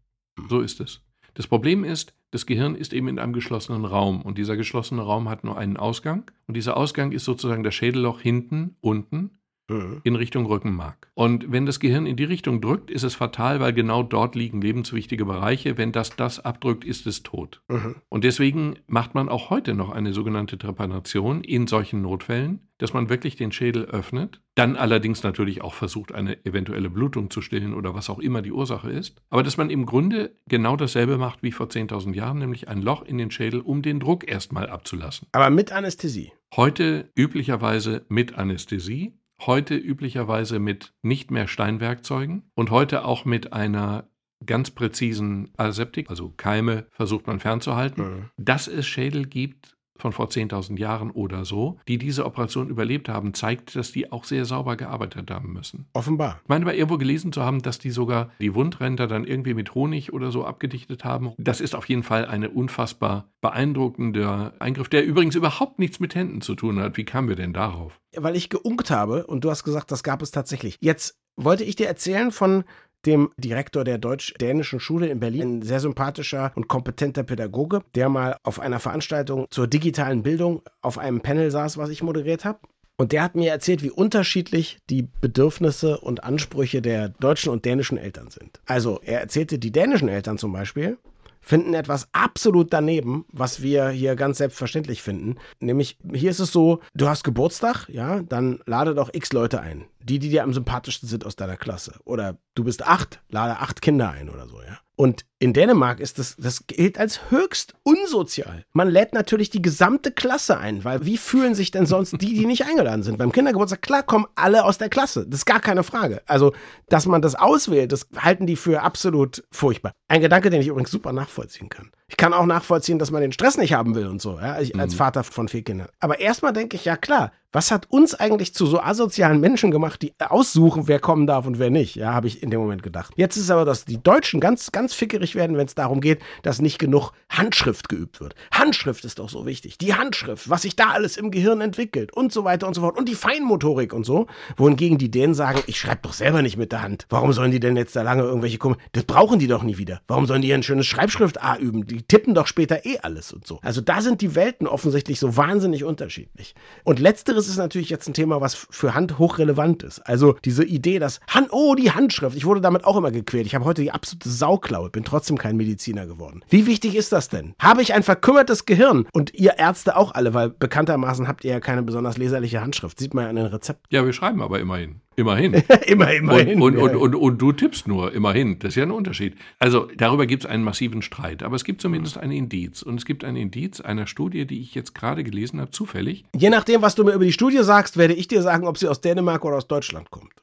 So 0.50 0.62
ist 0.62 0.80
es. 0.80 1.02
Das 1.34 1.48
Problem 1.48 1.84
ist, 1.84 2.14
das 2.32 2.46
Gehirn 2.46 2.76
ist 2.76 2.94
eben 2.94 3.08
in 3.08 3.20
einem 3.20 3.34
geschlossenen 3.34 3.86
Raum 3.86 4.22
und 4.22 4.38
dieser 4.38 4.58
geschlossene 4.58 5.02
Raum 5.02 5.30
hat 5.30 5.44
nur 5.44 5.58
einen 5.58 5.78
Ausgang 5.78 6.32
und 6.48 6.56
dieser 6.56 6.78
Ausgang 6.78 7.12
ist 7.12 7.26
sozusagen 7.26 7.64
das 7.64 7.76
Schädelloch 7.76 8.20
hinten, 8.20 8.78
unten 8.82 9.38
mhm. 9.70 10.02
in 10.04 10.16
Richtung 10.16 10.46
Rückenmark. 10.46 11.10
Und 11.14 11.52
wenn 11.52 11.66
das 11.66 11.80
Gehirn 11.80 12.06
in 12.06 12.16
die 12.16 12.24
Richtung 12.24 12.62
drückt, 12.62 12.92
ist 12.92 13.04
es 13.04 13.16
fatal, 13.16 13.60
weil 13.60 13.74
genau 13.74 14.04
dort 14.04 14.36
liegen 14.36 14.62
lebenswichtige 14.62 15.26
Bereiche. 15.26 15.78
Wenn 15.78 15.92
das 15.92 16.16
das 16.16 16.44
abdrückt, 16.44 16.84
ist 16.84 17.08
es 17.08 17.24
tot. 17.24 17.62
Mhm. 17.68 17.96
Und 18.10 18.24
deswegen 18.24 18.76
macht 18.88 19.16
man 19.16 19.30
auch 19.30 19.50
heute 19.50 19.74
noch 19.74 19.90
eine 19.90 20.14
sogenannte 20.14 20.58
Trepanation 20.58 21.44
in 21.44 21.68
solchen 21.68 22.02
Notfällen, 22.02 22.62
dass 22.78 22.94
man 22.94 23.10
wirklich 23.10 23.36
den 23.36 23.52
Schädel 23.52 23.86
öffnet, 23.86 24.42
dann 24.56 24.76
allerdings 24.76 25.24
natürlich 25.24 25.62
auch 25.62 25.74
versucht, 25.74 26.14
eine 26.14 26.46
eventuelle 26.46 26.90
Blutung 26.90 27.30
zu 27.30 27.42
stillen 27.42 27.74
oder 27.74 27.94
was 27.94 28.10
auch 28.10 28.20
immer 28.20 28.42
die 28.42 28.52
Ursache 28.52 28.90
ist, 28.90 29.22
aber 29.30 29.44
dass 29.44 29.58
man 29.58 29.70
im 29.70 29.86
Grunde 29.86 30.36
genau 30.48 30.76
dasselbe 30.76 31.18
macht 31.18 31.42
wie 31.42 31.52
vor 31.52 31.68
10.000 31.68 32.14
Jahren, 32.14 32.40
nämlich 32.40 32.68
ein 32.68 32.82
Loch 32.82 33.04
in 33.04 33.18
den 33.18 33.32
Schädel, 33.32 33.62
um 33.62 33.82
den 33.82 34.00
Druck 34.00 34.30
erstmal 34.30 34.68
abzulassen. 34.68 35.28
Aber 35.32 35.50
mit 35.50 35.72
Anästhesie. 35.72 36.34
Heute 36.56 37.10
üblicherweise 37.16 38.06
mit 38.10 38.36
Anästhesie, 38.36 39.14
heute 39.42 39.76
üblicherweise 39.76 40.60
mit 40.60 40.94
nicht 41.02 41.32
mehr 41.32 41.48
Steinwerkzeugen 41.48 42.52
und 42.56 42.72
heute 42.72 43.06
auch 43.06 43.26
mit 43.26 43.54
einer 43.54 44.10
ganz 44.46 44.72
präzisen 44.72 45.52
Aseptik, 45.58 46.10
also 46.10 46.34
Keime 46.36 46.88
versucht 46.92 47.28
man 47.28 47.40
fernzuhalten. 47.40 48.04
Mhm. 48.04 48.30
Dass 48.38 48.68
es 48.68 48.86
Schädel 48.86 49.26
gibt, 49.26 49.75
von 49.98 50.12
vor 50.12 50.28
10.000 50.28 50.78
Jahren 50.78 51.12
oder 51.12 51.46
so, 51.46 51.78
die 51.88 51.98
diese 51.98 52.26
Operation 52.26 52.70
überlebt 52.70 53.10
haben, 53.10 53.34
zeigt, 53.34 53.76
dass 53.76 53.92
die 53.92 54.12
auch 54.12 54.24
sehr 54.24 54.46
sauber 54.46 54.76
gearbeitet 54.76 55.32
haben 55.32 55.54
müssen. 55.54 55.88
Offenbar. 55.94 56.40
Ich 56.44 56.50
meine, 56.50 56.66
bei 56.66 56.76
irgendwo 56.76 56.98
gelesen 56.98 57.32
zu 57.32 57.44
haben, 57.44 57.62
dass 57.62 57.80
die 57.80 57.92
sogar 57.92 58.32
die 58.40 58.54
Wundränder 58.54 59.08
dann 59.08 59.26
irgendwie 59.26 59.54
mit 59.54 59.74
Honig 59.74 60.14
oder 60.14 60.32
so 60.32 60.46
abgedichtet 60.46 61.04
haben. 61.04 61.34
Das 61.38 61.62
ist 61.62 61.76
auf 61.76 61.88
jeden 61.88 62.04
Fall 62.04 62.26
ein 62.26 62.46
unfassbar 62.46 63.30
beeindruckender 63.42 64.54
Eingriff, 64.60 64.90
der 64.90 65.06
übrigens 65.06 65.36
überhaupt 65.36 65.80
nichts 65.80 66.00
mit 66.00 66.16
Händen 66.16 66.42
zu 66.42 66.56
tun 66.56 66.80
hat. 66.80 66.98
Wie 66.98 67.06
kamen 67.06 67.30
wir 67.30 67.36
denn 67.36 67.54
darauf? 67.54 68.00
Weil 68.16 68.36
ich 68.36 68.50
geunkt 68.50 68.90
habe 68.92 69.28
und 69.28 69.44
du 69.44 69.50
hast 69.50 69.64
gesagt, 69.64 69.92
das 69.92 70.04
gab 70.04 70.22
es 70.22 70.32
tatsächlich. 70.32 70.78
Jetzt 70.82 71.18
wollte 71.38 71.64
ich 71.64 71.76
dir 71.76 71.88
erzählen 71.88 72.32
von 72.32 72.64
dem 73.06 73.32
Direktor 73.38 73.84
der 73.84 73.98
deutsch-dänischen 73.98 74.80
Schule 74.80 75.08
in 75.08 75.20
Berlin, 75.20 75.60
ein 75.60 75.62
sehr 75.62 75.80
sympathischer 75.80 76.52
und 76.56 76.68
kompetenter 76.68 77.24
Pädagoge, 77.24 77.82
der 77.96 78.10
mal 78.10 78.38
auf 78.44 78.60
einer 78.60 78.80
Veranstaltung 78.80 79.48
zur 79.50 79.68
digitalen 79.68 80.24
Bildung 80.24 80.62
auf 80.82 80.98
einem 80.98 81.22
Panel 81.22 81.52
saß, 81.52 81.78
was 81.78 81.90
ich 81.90 82.04
moderiert 82.04 82.46
habe. 82.46 82.60
Und 82.98 83.12
der 83.12 83.24
hat 83.24 83.36
mir 83.36 83.52
erzählt, 83.52 83.84
wie 83.84 83.92
unterschiedlich 83.92 84.80
die 84.90 85.10
Bedürfnisse 85.20 86.00
und 86.00 86.24
Ansprüche 86.24 86.82
der 86.82 87.10
deutschen 87.10 87.52
und 87.52 87.66
dänischen 87.66 87.98
Eltern 87.98 88.30
sind. 88.30 88.62
Also 88.66 89.02
er 89.04 89.20
erzählte, 89.20 89.60
die 89.60 89.72
dänischen 89.72 90.08
Eltern 90.08 90.38
zum 90.38 90.54
Beispiel 90.54 90.98
finden 91.46 91.76
etwas 91.76 92.10
absolut 92.12 92.74
daneben, 92.74 93.26
was 93.32 93.62
wir 93.62 93.90
hier 93.90 94.16
ganz 94.16 94.40
selbstverständlich 94.40 95.04
finden. 95.04 95.36
Nämlich, 95.60 96.00
hier 96.12 96.32
ist 96.32 96.40
es 96.40 96.52
so, 96.52 96.82
du 96.96 97.08
hast 97.08 97.24
Geburtstag, 97.24 97.88
ja, 97.88 98.22
dann 98.24 98.60
lade 98.66 98.96
doch 98.96 99.12
x 99.14 99.32
Leute 99.32 99.62
ein. 99.62 99.86
Die, 100.02 100.18
die 100.18 100.30
dir 100.30 100.44
am 100.44 100.54
sympathischsten 100.54 101.08
sind 101.08 101.26
aus 101.26 101.36
deiner 101.36 101.56
Klasse. 101.56 102.00
Oder 102.04 102.38
du 102.56 102.64
bist 102.64 102.86
acht, 102.86 103.22
lade 103.30 103.60
acht 103.60 103.82
Kinder 103.84 104.10
ein 104.10 104.30
oder 104.30 104.48
so, 104.48 104.62
ja. 104.62 104.80
Und 104.96 105.26
in 105.40 105.54
Dänemark 105.54 106.00
ist 106.00 106.20
das, 106.20 106.36
das 106.38 106.68
gilt 106.68 106.98
als 106.98 107.30
höchst 107.30 107.74
unsozial. 107.84 108.64
Man 108.72 108.90
lädt 108.90 109.14
natürlich 109.14 109.50
die 109.50 109.62
gesamte 109.62 110.12
Klasse 110.12 110.58
ein, 110.58 110.84
weil 110.86 111.06
wie 111.06 111.18
fühlen 111.18 111.54
sich 111.54 111.72
denn 111.72 111.86
sonst 111.86 112.14
die, 112.22 112.34
die 112.34 112.46
nicht 112.46 112.66
eingeladen 112.66 113.04
sind? 113.04 113.18
Beim 113.18 113.32
Kindergeburtstag, 113.32 113.82
klar, 113.82 114.04
kommen 114.04 114.26
alle 114.36 114.64
aus 114.64 114.78
der 114.78 114.90
Klasse. 114.90 115.26
Das 115.28 115.40
ist 115.42 115.46
gar 115.46 115.60
keine 115.60 115.84
Frage. 115.84 116.22
Also, 116.28 116.54
dass 116.88 117.06
man 117.06 117.22
das 117.22 117.36
auswählt, 117.36 117.92
das 117.92 118.08
halten 118.18 118.48
die 118.48 118.56
für 118.56 118.84
absolut 118.84 119.44
furchtbar. 119.52 119.92
Ein 120.08 120.22
Gedanke, 120.22 120.50
den 120.50 120.62
ich 120.62 120.68
übrigens 120.68 120.92
super 120.92 121.12
nachvollziehen 121.12 121.70
kann. 121.70 121.92
Ich 122.08 122.18
kann 122.18 122.34
auch 122.34 122.46
nachvollziehen, 122.46 123.00
dass 123.00 123.10
man 123.10 123.22
den 123.22 123.32
Stress 123.32 123.58
nicht 123.58 123.74
haben 123.74 123.96
will 123.96 124.08
und 124.08 124.22
so, 124.22 124.38
ja, 124.40 124.54
als 124.54 124.74
mhm. 124.74 124.90
Vater 124.90 125.24
von 125.24 125.48
vier 125.48 125.64
Kindern. 125.64 125.88
Aber 126.00 126.20
erstmal 126.20 126.54
denke 126.54 126.76
ich, 126.76 126.86
ja 126.86 126.98
klar, 126.98 127.32
was 127.56 127.72
hat 127.72 127.90
uns 127.90 128.14
eigentlich 128.14 128.54
zu 128.54 128.66
so 128.66 128.82
asozialen 128.82 129.40
Menschen 129.40 129.72
gemacht, 129.72 130.02
die 130.02 130.12
aussuchen, 130.20 130.90
wer 130.90 131.00
kommen 131.00 131.26
darf 131.26 131.48
und 131.48 131.58
wer 131.58 131.70
nicht? 131.70 131.96
Ja, 131.96 132.14
habe 132.14 132.28
ich 132.28 132.44
in 132.44 132.52
dem 132.52 132.60
Moment 132.60 132.84
gedacht. 132.84 133.14
Jetzt 133.16 133.38
ist 133.38 133.50
aber, 133.50 133.64
dass 133.64 133.86
die 133.86 134.04
Deutschen 134.04 134.42
ganz, 134.42 134.74
ganz 134.74 134.94
fickerig 134.94 135.36
werden, 135.36 135.56
wenn 135.56 135.66
es 135.66 135.74
darum 135.74 136.02
geht, 136.02 136.22
dass 136.44 136.60
nicht 136.60 136.80
genug 136.80 137.14
Handschrift 137.30 137.88
geübt 137.88 138.20
wird. 138.20 138.36
Handschrift 138.52 139.06
ist 139.06 139.20
doch 139.20 139.30
so 139.30 139.46
wichtig. 139.46 139.78
Die 139.78 139.94
Handschrift, 139.94 140.50
was 140.50 140.64
sich 140.64 140.76
da 140.76 140.90
alles 140.90 141.16
im 141.16 141.32
Gehirn 141.32 141.62
entwickelt 141.62 142.12
und 142.12 142.34
so 142.34 142.44
weiter 142.44 142.68
und 142.68 142.74
so 142.74 142.82
fort. 142.82 142.98
Und 142.98 143.08
die 143.08 143.16
Feinmotorik 143.16 143.94
und 143.94 144.06
so. 144.06 144.28
Wohingegen 144.58 144.98
die 144.98 145.10
denen 145.10 145.34
sagen, 145.34 145.62
ich 145.66 145.80
schreibe 145.80 146.02
doch 146.02 146.12
selber 146.12 146.42
nicht 146.42 146.58
mit 146.58 146.74
der 146.74 146.82
Hand. 146.82 147.06
Warum 147.08 147.32
sollen 147.32 147.52
die 147.52 147.62
denn 147.62 147.78
jetzt 147.78 147.96
da 147.96 148.02
lange 148.02 148.24
irgendwelche 148.24 148.58
kommen? 148.58 148.76
Das 148.92 149.06
brauchen 149.06 149.40
die 149.40 149.48
doch 149.48 149.64
nie 149.64 149.78
wieder. 149.78 150.02
Warum 150.08 150.26
sollen 150.26 150.42
die 150.42 150.54
ein 150.54 150.64
schönes 150.64 150.88
Schreibschrift 150.88 151.42
A 151.42 151.56
üben? 151.56 151.88
Die 151.88 152.05
tippen 152.08 152.34
doch 152.34 152.48
später 152.48 152.86
eh 152.86 153.00
alles 153.00 153.34
und 153.34 153.46
so. 153.46 153.60
Also 153.62 153.82
da 153.82 154.02
sind 154.02 154.22
die 154.22 154.36
Welten 154.36 154.68
offensichtlich 154.68 155.20
so 155.20 155.38
wahnsinnig 155.38 155.84
unterschiedlich. 155.84 156.56
Und 156.84 157.00
letzteres 157.00 157.48
ist 157.48 157.58
natürlich 157.58 157.90
jetzt 157.90 158.08
ein 158.08 158.14
Thema, 158.14 158.42
was 158.42 158.56
für 158.70 158.94
Hand 158.94 159.18
hochrelevant 159.18 159.84
ist. 159.84 160.00
Also 160.00 160.36
diese 160.46 160.64
Idee, 160.64 161.00
dass 161.00 161.20
Hand, 161.28 161.50
oh, 161.52 161.76
die 161.76 161.92
Handschrift. 161.92 162.36
Ich 162.36 162.46
wurde 162.46 162.62
damit 162.62 162.86
auch 162.86 162.98
immer 162.98 163.12
gequält. 163.12 163.46
Ich 163.46 163.56
habe 163.56 163.66
heute 163.66 163.82
die 163.82 163.92
absolute 163.92 164.30
Sauklaue, 164.30 164.90
bin 164.90 165.04
trotzdem 165.04 165.38
kein 165.38 165.58
Mediziner 165.58 166.06
geworden. 166.06 166.44
Wie 166.50 166.66
wichtig 166.66 166.96
ist 166.96 167.12
das 167.12 167.30
denn? 167.30 167.54
Habe 167.60 167.82
ich 167.82 167.94
ein 167.94 168.04
verkümmertes 168.04 168.66
Gehirn? 168.66 169.08
Und 169.14 169.34
ihr 169.34 169.58
Ärzte 169.58 169.96
auch 169.98 170.14
alle, 170.14 170.34
weil 170.34 170.50
bekanntermaßen 170.50 171.28
habt 171.28 171.44
ihr 171.44 171.52
ja 171.52 171.60
keine 171.60 171.84
besonders 171.84 172.18
leserliche 172.18 172.62
Handschrift. 172.62 173.00
Sieht 173.00 173.14
man 173.14 173.26
ja 173.26 173.30
an 173.30 173.36
den 173.36 173.46
Rezepten. 173.46 173.86
Ja, 173.90 174.06
wir 174.06 174.14
schreiben 174.14 174.42
aber 174.42 174.60
immerhin. 174.60 175.02
Immerhin. 175.16 175.54
immer, 175.88 176.14
immerhin. 176.14 176.62
Und, 176.62 176.78
und, 176.78 176.92
ja. 176.92 176.98
und, 176.98 177.16
und, 177.16 177.42
du 177.42 177.52
tippst 177.52 177.88
nur, 177.88 178.14
immerhin. 178.14 178.60
Das 178.60 178.70
ist 178.70 178.76
ja 178.76 178.84
ein 178.84 178.92
Unterschied. 178.92 179.36
Also 179.60 179.88
darüber 179.96 180.26
gibt 180.26 180.44
es 180.44 180.50
einen 180.50 180.64
massiven 180.64 181.02
Streit. 181.02 181.44
Aber 181.44 181.56
es 181.56 181.64
gibt 181.64 181.82
zumindest 181.82 182.18
ein 182.18 182.32
Indiz. 182.32 182.82
Und 182.82 182.98
es 182.98 183.06
gibt 183.06 183.24
ein 183.24 183.36
Indiz 183.36 183.82
einer 183.82 184.08
Studie, 184.08 184.46
die 184.46 184.62
ich 184.62 184.76
jetzt 184.76 184.94
gerade 184.94 185.24
gelesen 185.24 185.62
habe, 185.62 185.72
zufällig. 185.72 186.26
Je 186.36 186.50
nachdem, 186.50 186.82
was 186.82 186.96
du 186.96 187.04
mir 187.04 187.14
über 187.14 187.26
die 187.26 187.34
Studie 187.34 187.64
sagst, 187.64 187.98
werde 187.98 188.14
ich 188.14 188.28
dir 188.28 188.42
sagen, 188.42 188.68
ob 188.68 188.78
sie 188.78 188.88
aus 188.88 189.02
Dänemark 189.02 189.46
oder 189.46 189.58
aus 189.58 189.68
Deutschland 189.68 190.12
kommt. 190.12 190.34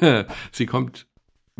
sie 0.52 0.66
kommt 0.66 1.06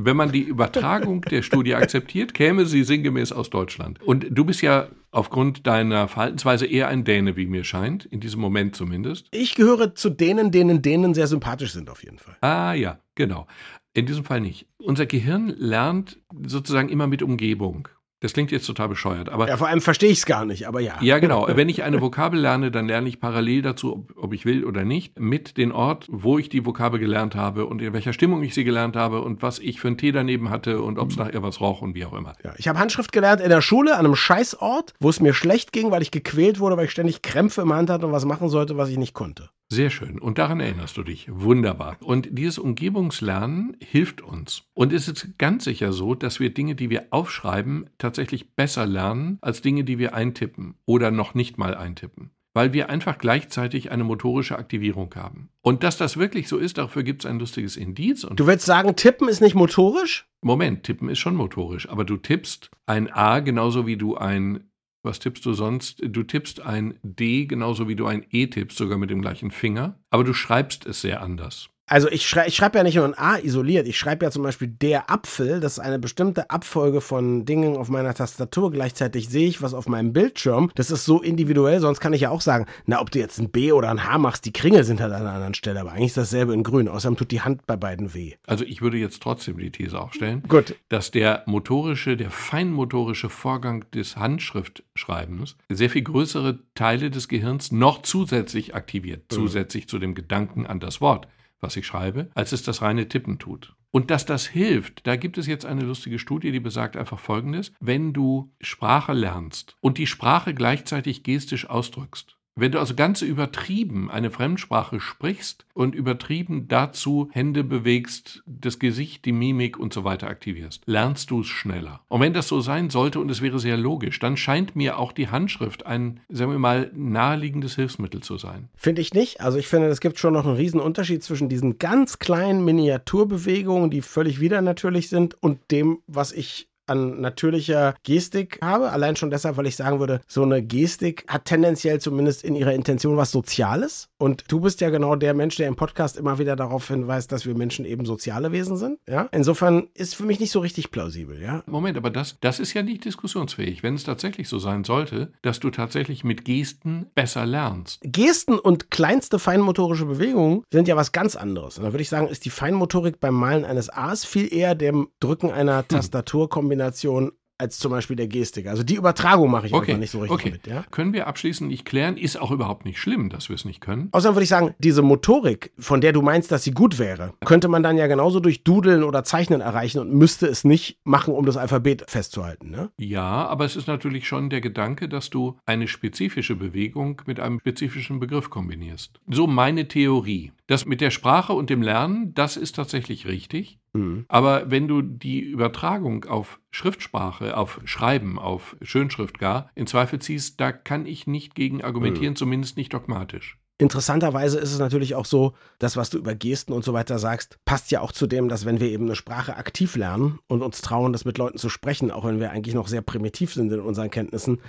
wenn 0.05 0.17
man 0.17 0.33
die 0.33 0.43
Übertragung 0.43 1.23
der 1.23 1.43
Studie 1.43 1.75
akzeptiert, 1.75 2.35
käme 2.35 2.67
sie 2.67 2.85
sinngemäß 2.85 3.33
aus 3.33 3.51
Deutschland. 3.51 4.01
Und 4.03 4.27
du 4.31 4.45
bist 4.45 4.63
ja 4.63 4.89
aufgrund 5.11 5.67
deiner 5.67 6.09
Verhaltensweise 6.09 6.67
eher 6.67 6.89
ein 6.89 7.05
Däne, 7.05 7.37
wie 7.37 7.47
mir 7.47 7.65
scheint, 7.65 8.05
in 8.07 8.21
diesem 8.21 8.41
Moment 8.41 8.77
zumindest. 8.77 9.29
Ich 9.33 9.55
gehöre 9.55 9.95
zu 9.95 10.11
denen, 10.11 10.51
denen 10.51 10.83
Dänen 10.83 11.15
sehr 11.15 11.27
sympathisch 11.27 11.73
sind, 11.73 11.91
auf 11.91 12.03
jeden 12.05 12.19
Fall. 12.19 12.37
Ah 12.41 12.75
ja, 12.75 13.01
genau. 13.15 13.47
In 13.93 14.07
diesem 14.07 14.25
Fall 14.25 14.41
nicht. 14.41 14.67
Unser 14.79 15.07
Gehirn 15.07 15.49
lernt 15.59 16.21
sozusagen 16.47 16.89
immer 16.89 17.09
mit 17.09 17.23
Umgebung. 17.23 17.89
Das 18.21 18.35
klingt 18.35 18.51
jetzt 18.53 18.67
total 18.67 18.89
bescheuert, 18.89 19.31
aber. 19.31 19.49
Ja, 19.49 19.57
vor 19.57 19.69
allem 19.69 19.81
verstehe 19.81 20.11
ich 20.11 20.19
es 20.19 20.27
gar 20.27 20.45
nicht, 20.45 20.69
aber 20.69 20.81
ja. 20.81 20.97
Ja, 21.01 21.19
genau. 21.19 21.49
Wenn 21.49 21.71
ich 21.71 21.83
eine 21.83 22.03
Vokabel 22.03 22.39
lerne, 22.39 22.71
dann 22.71 22.87
lerne 22.87 23.09
ich 23.09 23.19
parallel 23.19 23.63
dazu, 23.63 23.95
ob, 23.95 24.13
ob, 24.17 24.35
ich 24.35 24.45
will 24.45 24.67
oder 24.67 24.85
nicht, 24.85 25.19
mit 25.19 25.57
dem 25.57 25.73
Ort, 25.73 26.07
wo 26.11 26.39
ich 26.39 26.51
die 26.51 26.67
Vokabel 26.67 27.01
gelernt 27.01 27.35
habe 27.35 27.65
und 27.65 27.81
in 27.81 27.95
welcher 27.95 28.13
Stimmung 28.13 28.43
ich 28.43 28.53
sie 28.53 28.65
gelernt 28.65 28.95
habe 28.95 29.23
und 29.23 29.41
was 29.41 29.59
ich 29.59 29.81
für 29.81 29.89
einen 29.89 29.97
Tee 29.97 30.13
daneben 30.13 30.51
hatte 30.51 30.83
und 30.83 30.99
ob 30.99 31.11
es 31.11 31.17
nach 31.17 31.29
irgendwas 31.29 31.63
roch 31.63 31.81
und 31.81 31.95
wie 31.95 32.05
auch 32.05 32.13
immer. 32.13 32.35
Ja, 32.45 32.53
ich 32.59 32.69
habe 32.69 32.79
Handschrift 32.79 33.13
gelernt 33.13 33.41
in 33.41 33.49
der 33.49 33.63
Schule 33.63 33.95
an 33.97 34.05
einem 34.05 34.17
Scheißort, 34.17 34.93
wo 35.01 35.09
es 35.09 35.21
mir 35.21 35.33
schlecht 35.33 35.73
ging, 35.73 35.91
weil 35.91 36.03
ich 36.03 36.11
gequält 36.11 36.61
wurde, 36.61 36.77
weil 36.77 36.85
ich 36.85 36.91
ständig 36.91 37.23
Krämpfe 37.23 37.63
im 37.63 37.73
Hand 37.73 37.89
hatte 37.89 38.07
und 38.07 38.13
was 38.13 38.27
machen 38.27 38.51
sollte, 38.51 38.77
was 38.77 38.91
ich 38.91 38.99
nicht 38.99 39.15
konnte. 39.15 39.49
Sehr 39.73 39.91
schön. 39.91 40.19
Und 40.19 40.39
daran 40.39 40.59
erinnerst 40.59 40.97
du 40.97 41.05
dich. 41.05 41.29
Wunderbar. 41.31 41.97
Und 42.03 42.29
dieses 42.33 42.59
Umgebungslernen 42.59 43.77
hilft 43.81 44.21
uns. 44.21 44.65
Und 44.75 44.93
es 44.93 45.07
ist 45.07 45.39
ganz 45.39 45.63
sicher 45.63 45.93
so, 45.93 46.17
dass 46.17 46.41
wir 46.41 46.53
Dinge, 46.53 46.75
die 46.75 46.91
wir 46.91 47.07
aufschreiben, 47.11 47.89
tatsächlich 47.97 48.57
besser 48.57 48.85
lernen 48.85 49.39
als 49.43 49.63
Dinge, 49.63 49.85
die 49.85 49.99
wir 50.01 50.13
eintippen 50.13 50.75
oder 50.87 51.13
noch 51.13 51.35
nicht 51.35 51.57
mal 51.57 51.77
eintippen. 51.77 52.33
Weil 52.53 52.73
wir 52.73 52.91
einfach 52.91 53.19
gleichzeitig 53.19 53.93
eine 53.93 54.03
motorische 54.03 54.59
Aktivierung 54.59 55.15
haben. 55.15 55.51
Und 55.63 55.85
dass 55.85 55.97
das 55.97 56.17
wirklich 56.17 56.49
so 56.49 56.59
ist, 56.59 56.79
dafür 56.79 57.05
gibt 57.05 57.23
es 57.23 57.31
ein 57.31 57.39
lustiges 57.39 57.77
Indiz. 57.77 58.27
du 58.29 58.47
willst 58.49 58.67
sagen, 58.67 58.97
tippen 58.97 59.29
ist 59.29 59.41
nicht 59.41 59.55
motorisch? 59.55 60.29
Moment, 60.43 60.83
tippen 60.83 61.09
ist 61.09 61.21
schon 61.21 61.37
motorisch. 61.37 61.89
Aber 61.89 62.05
du 62.05 62.17
tippst 62.17 62.73
ein 62.87 63.09
A 63.13 63.39
genauso 63.39 63.87
wie 63.87 63.97
du 63.97 64.17
ein 64.17 64.70
was 65.03 65.19
tippst 65.19 65.45
du 65.47 65.53
sonst? 65.53 66.01
Du 66.03 66.23
tippst 66.23 66.61
ein 66.61 66.99
D 67.03 67.47
genauso 67.47 67.89
wie 67.89 67.97
du 67.97 68.07
ein 68.07 68.27
E 68.31 68.47
tippst, 68.47 68.79
sogar 68.79 68.99
mit 68.99 69.11
dem 69.11 69.23
gleichen 69.23 69.51
Finger, 69.51 69.99
aber 70.11 70.25
du 70.25 70.35
schreibst 70.35 70.87
es 70.87 71.01
sehr 71.01 71.23
anders. 71.23 71.71
Also 71.91 72.09
ich, 72.09 72.29
schrei 72.29 72.47
ich 72.47 72.55
schreibe 72.55 72.79
ja 72.79 72.85
nicht 72.85 72.95
nur 72.95 73.05
ein 73.05 73.19
A 73.19 73.37
isoliert, 73.39 73.89
ich 73.89 73.99
schreibe 73.99 74.25
ja 74.25 74.31
zum 74.31 74.45
Beispiel 74.45 74.69
der 74.69 75.11
Apfel, 75.11 75.59
das 75.59 75.73
ist 75.73 75.79
eine 75.81 75.99
bestimmte 75.99 76.49
Abfolge 76.49 77.01
von 77.01 77.45
Dingen 77.45 77.77
auf 77.77 77.89
meiner 77.89 78.15
Tastatur. 78.15 78.71
Gleichzeitig 78.71 79.29
sehe 79.29 79.49
ich 79.49 79.61
was 79.61 79.75
auf 79.75 79.89
meinem 79.89 80.13
Bildschirm. 80.13 80.71
Das 80.77 80.93
ist 80.93 81.05
so 81.05 81.21
individuell, 81.21 81.81
sonst 81.81 81.99
kann 81.99 82.13
ich 82.13 82.21
ja 82.21 82.31
auch 82.31 82.43
sagen, 82.43 82.67
na, 82.87 83.01
ob 83.01 83.11
du 83.11 83.19
jetzt 83.19 83.41
ein 83.41 83.51
B 83.51 83.73
oder 83.73 83.91
ein 83.91 84.05
H 84.05 84.19
machst, 84.19 84.45
die 84.45 84.53
Kringel 84.53 84.85
sind 84.85 85.01
halt 85.01 85.13
an 85.13 85.23
einer 85.23 85.33
anderen 85.33 85.55
Stelle, 85.55 85.81
aber 85.81 85.91
eigentlich 85.91 86.11
ist 86.11 86.17
dasselbe 86.17 86.55
in 86.55 86.63
grün. 86.63 86.87
Außerdem 86.87 87.17
tut 87.17 87.33
die 87.33 87.41
Hand 87.41 87.67
bei 87.67 87.77
beiden 87.77 88.15
weh. 88.15 88.35
Also 88.47 88.65
ich 88.65 88.83
würde 88.83 88.97
jetzt 88.97 89.21
trotzdem 89.21 89.59
die 89.59 89.73
These 89.73 90.01
aufstellen, 90.01 90.45
Gut. 90.47 90.77
dass 90.91 91.11
der 91.11 91.43
motorische, 91.47 92.17
der 92.17 92.31
feinmotorische 92.31 93.29
Vorgang 93.29 93.85
des 93.91 94.17
Handschriftschreibens 94.17 95.57
sehr 95.69 95.91
viel 95.91 96.03
größere 96.03 96.61
Teile 96.77 97.11
des 97.11 97.27
Gehirns 97.27 97.73
noch 97.73 98.03
zusätzlich 98.03 98.77
aktiviert, 98.77 99.23
mhm. 99.23 99.35
zusätzlich 99.35 99.89
zu 99.89 99.99
dem 99.99 100.15
Gedanken 100.15 100.67
an 100.67 100.79
das 100.79 101.01
Wort 101.01 101.27
was 101.61 101.77
ich 101.77 101.87
schreibe, 101.87 102.31
als 102.35 102.53
es 102.53 102.63
das 102.63 102.83
reine 102.83 103.09
Tippen 103.09 103.39
tut. 103.39 103.75
Und 103.91 104.11
dass 104.11 104.25
das 104.25 104.47
hilft, 104.47 105.07
da 105.07 105.17
gibt 105.17 105.37
es 105.37 105.47
jetzt 105.47 105.67
eine 105.67 105.83
lustige 105.83 106.19
Studie, 106.19 106.53
die 106.53 106.61
besagt 106.61 106.97
einfach 106.97 107.19
Folgendes. 107.19 107.73
Wenn 107.81 108.13
du 108.13 108.53
Sprache 108.61 109.13
lernst 109.13 109.77
und 109.81 109.99
die 109.99 110.07
Sprache 110.07 110.55
gleichzeitig 110.55 111.25
gestisch 111.25 111.69
ausdrückst, 111.69 112.37
Wenn 112.61 112.73
du 112.73 112.79
also 112.79 112.95
ganz 112.95 113.23
übertrieben 113.23 114.11
eine 114.11 114.31
Fremdsprache 114.31 115.01
sprichst 115.01 115.65
und 115.73 115.95
übertrieben 115.95 116.69
dazu 116.69 117.31
Hände 117.33 117.65
bewegst, 117.65 118.43
das 118.45 118.79
Gesicht, 118.79 119.25
die 119.25 119.33
Mimik 119.33 119.79
und 119.79 119.95
so 119.95 120.05
weiter 120.05 120.29
aktivierst, 120.29 120.83
lernst 120.85 121.31
du 121.31 121.41
es 121.41 121.47
schneller. 121.47 122.01
Und 122.09 122.21
wenn 122.21 122.35
das 122.35 122.49
so 122.49 122.61
sein 122.61 122.91
sollte 122.91 123.19
und 123.19 123.31
es 123.31 123.41
wäre 123.41 123.59
sehr 123.59 123.79
logisch, 123.79 124.19
dann 124.19 124.37
scheint 124.37 124.77
mir 124.77 124.99
auch 124.99 125.13
die 125.13 125.29
Handschrift 125.29 125.87
ein, 125.87 126.21
sagen 126.29 126.53
wir 126.53 126.59
mal, 126.59 126.91
naheliegendes 126.95 127.77
Hilfsmittel 127.77 128.23
zu 128.23 128.37
sein. 128.37 128.69
Finde 128.77 129.01
ich 129.01 129.15
nicht. 129.15 129.41
Also 129.41 129.57
ich 129.57 129.67
finde, 129.67 129.89
es 129.89 130.01
gibt 130.01 130.19
schon 130.19 130.35
noch 130.35 130.45
einen 130.45 130.57
riesen 130.57 130.81
Unterschied 130.81 131.23
zwischen 131.23 131.49
diesen 131.49 131.79
ganz 131.79 132.19
kleinen 132.19 132.63
Miniaturbewegungen, 132.63 133.89
die 133.89 134.03
völlig 134.03 134.39
widernatürlich 134.39 135.09
sind, 135.09 135.35
und 135.43 135.59
dem, 135.71 136.01
was 136.07 136.31
ich 136.31 136.70
an 136.91 137.21
natürlicher 137.21 137.95
Gestik 138.03 138.59
habe. 138.63 138.91
Allein 138.91 139.17
schon 139.17 139.31
deshalb, 139.31 139.57
weil 139.57 139.67
ich 139.67 139.77
sagen 139.77 140.01
würde, 140.01 140.21
so 140.27 140.43
eine 140.43 140.63
Gestik 140.63 141.25
hat 141.29 141.47
tendenziell 141.47 142.01
zumindest 142.01 142.45
in 142.45 142.55
ihrer 142.55 142.75
Intention 142.75 143.17
was 143.17 143.31
Soziales. 143.31 144.09
Und 144.19 144.45
du 144.49 144.61
bist 144.61 144.81
ja 144.81 144.91
genau 144.91 145.17
der 145.17 145.33
Mensch, 145.33 145.57
der 145.57 145.69
im 145.69 145.77
Podcast 145.77 146.17
immer 146.17 146.39
wieder 146.39 146.57
darauf 146.57 146.89
hinweist, 146.89 147.33
dass 147.33 147.47
wir 147.47 147.55
Menschen 147.55 147.85
eben 147.85 148.05
soziale 148.05 148.53
Wesen 148.53 148.77
sind. 148.77 148.99
Ja? 149.09 149.29
Insofern 149.33 149.89
ist 149.95 150.15
für 150.15 150.25
mich 150.25 150.41
nicht 150.41 150.51
so 150.51 150.61
richtig 150.61 150.91
plausibel. 150.91 151.41
Ja? 151.41 151.63
Moment, 151.67 151.97
aber 151.97 152.11
das, 152.11 152.37
das 152.41 152.59
ist 152.59 152.75
ja 152.75 152.83
nicht 152.83 153.05
diskussionsfähig. 153.05 153.83
Wenn 153.83 153.95
es 153.95 154.05
tatsächlich 154.05 154.49
so 154.49 154.59
sein 154.59 154.85
sollte, 154.85 155.33
dass 155.43 155.61
du 155.61 155.71
tatsächlich 155.71 156.25
mit 156.25 156.45
Gesten 156.45 157.07
besser 157.15 157.47
lernst. 157.47 158.01
Gesten 158.03 158.59
und 158.59 158.91
kleinste 158.91 159.39
feinmotorische 159.39 160.07
Bewegungen 160.07 160.65
sind 160.73 160.89
ja 160.89 160.97
was 160.97 161.13
ganz 161.13 161.37
anderes. 161.37 161.79
Und 161.79 161.85
da 161.85 161.93
würde 161.93 162.03
ich 162.03 162.09
sagen, 162.09 162.29
ist 162.29 162.45
die 162.45 162.51
Feinmotorik 162.51 163.21
beim 163.21 163.35
Malen 163.35 163.65
eines 163.65 163.91
A's 163.91 164.25
viel 164.25 164.53
eher 164.53 164.75
dem 164.75 165.09
Drücken 165.21 165.51
einer 165.51 165.79
hm. 165.79 165.89
Tastaturkombination 165.89 166.80
Kombination 166.81 167.33
als 167.59 167.79
zum 167.79 167.91
Beispiel 167.91 168.17
der 168.17 168.27
Gestik. 168.27 168.67
Also 168.67 168.83
die 168.83 168.95
Übertragung 168.95 169.51
mache 169.51 169.67
ich 169.67 169.75
okay. 169.75 169.91
einfach 169.91 170.01
nicht 170.01 170.11
so 170.11 170.21
richtig 170.21 170.35
okay. 170.35 170.51
mit. 170.53 170.67
Ja? 170.67 170.83
Können 170.91 171.13
wir 171.13 171.27
abschließend 171.27 171.69
nicht 171.69 171.85
klären, 171.85 172.17
ist 172.17 172.41
auch 172.41 172.51
überhaupt 172.51 172.87
nicht 172.87 172.99
schlimm, 172.99 173.29
dass 173.29 173.51
wir 173.51 173.55
es 173.55 173.67
nicht 173.67 173.83
können. 173.83 174.09
Außerdem 174.13 174.35
würde 174.35 174.45
ich 174.45 174.49
sagen, 174.49 174.75
diese 174.79 175.03
Motorik, 175.03 175.71
von 175.79 176.01
der 176.01 176.15
du 176.15 176.23
meinst, 176.23 176.51
dass 176.51 176.65
sie 176.65 176.71
gut 176.71 176.99
wäre, 176.99 177.35
könnte 177.45 177.69
man 177.69 177.83
dann 177.83 177.99
ja 177.99 178.07
genauso 178.07 178.41
durch 178.41 178.65
Dudeln 178.65 179.03
oder 179.03 179.25
Zeichnen 179.25 179.61
erreichen 179.61 179.99
und 179.99 180.15
müsste 180.15 180.47
es 180.47 180.65
nicht 180.65 181.01
machen, 181.05 181.35
um 181.35 181.45
das 181.45 181.59
Alphabet 181.59 182.05
festzuhalten. 182.09 182.71
Ne? 182.71 182.91
Ja, 182.99 183.47
aber 183.47 183.67
es 183.67 183.77
ist 183.77 183.89
natürlich 183.89 184.27
schon 184.27 184.49
der 184.49 184.63
Gedanke, 184.63 185.07
dass 185.07 185.29
du 185.29 185.59
eine 185.67 185.87
spezifische 185.87 186.57
Bewegung 186.57 187.21
mit 187.27 187.41
einem 187.41 187.61
spezifischen 187.61 188.21
Begriff 188.21 188.49
kombinierst. 188.49 189.21
So 189.29 189.47
meine 189.47 189.87
Theorie. 189.87 190.53
Das 190.67 190.87
mit 190.87 191.01
der 191.01 191.11
Sprache 191.11 191.53
und 191.53 191.69
dem 191.69 191.83
Lernen, 191.83 192.33
das 192.33 192.57
ist 192.57 192.77
tatsächlich 192.77 193.27
richtig. 193.27 193.81
Mhm. 193.93 194.25
Aber 194.29 194.71
wenn 194.71 194.89
du 194.89 195.03
die 195.03 195.41
Übertragung 195.41 196.25
auf 196.25 196.61
Schriftsprache, 196.71 197.57
auf 197.57 197.81
Schreiben, 197.85 198.39
auf 198.39 198.77
Schönschrift 198.83 199.39
gar 199.39 199.71
in 199.75 199.87
Zweifel 199.87 200.21
ziehst, 200.21 200.61
da 200.61 200.73
kann 200.73 201.07
ich 201.07 201.27
nicht 201.27 201.55
gegen 201.55 201.83
argumentieren, 201.83 202.35
mhm. 202.35 202.37
zumindest 202.37 202.77
nicht 202.77 202.93
dogmatisch. 202.95 203.59
Interessanterweise 203.81 204.59
ist 204.59 204.73
es 204.73 204.79
natürlich 204.79 205.15
auch 205.15 205.25
so, 205.25 205.55
das, 205.79 205.97
was 205.97 206.11
du 206.11 206.19
über 206.19 206.35
Gesten 206.35 206.75
und 206.75 206.85
so 206.85 206.93
weiter 206.93 207.19
sagst, 207.19 207.59
passt 207.65 207.91
ja 207.91 208.03
auch 208.03 208.13
zu 208.13 208.27
dem, 208.27 208.51
dass 208.51 208.67
wenn 208.67 208.79
wir 208.79 208.91
eben 208.91 209.07
eine 209.07 209.17
Sprache 209.17 209.57
aktiv 209.57 209.97
lernen 209.97 210.39
und 210.49 210.61
uns 210.61 210.83
trauen, 210.83 211.15
das 211.15 211.25
mit 211.25 211.39
Leuten 211.39 211.57
zu 211.57 211.71
sprechen, 211.71 212.11
auch 212.11 212.27
wenn 212.27 212.41
wir 212.41 212.51
eigentlich 212.51 212.75
noch 212.75 212.89
sehr 212.89 213.01
primitiv 213.01 213.55
sind 213.55 213.73
in 213.73 213.81
unseren 213.81 214.11
Kenntnissen, 214.11 214.61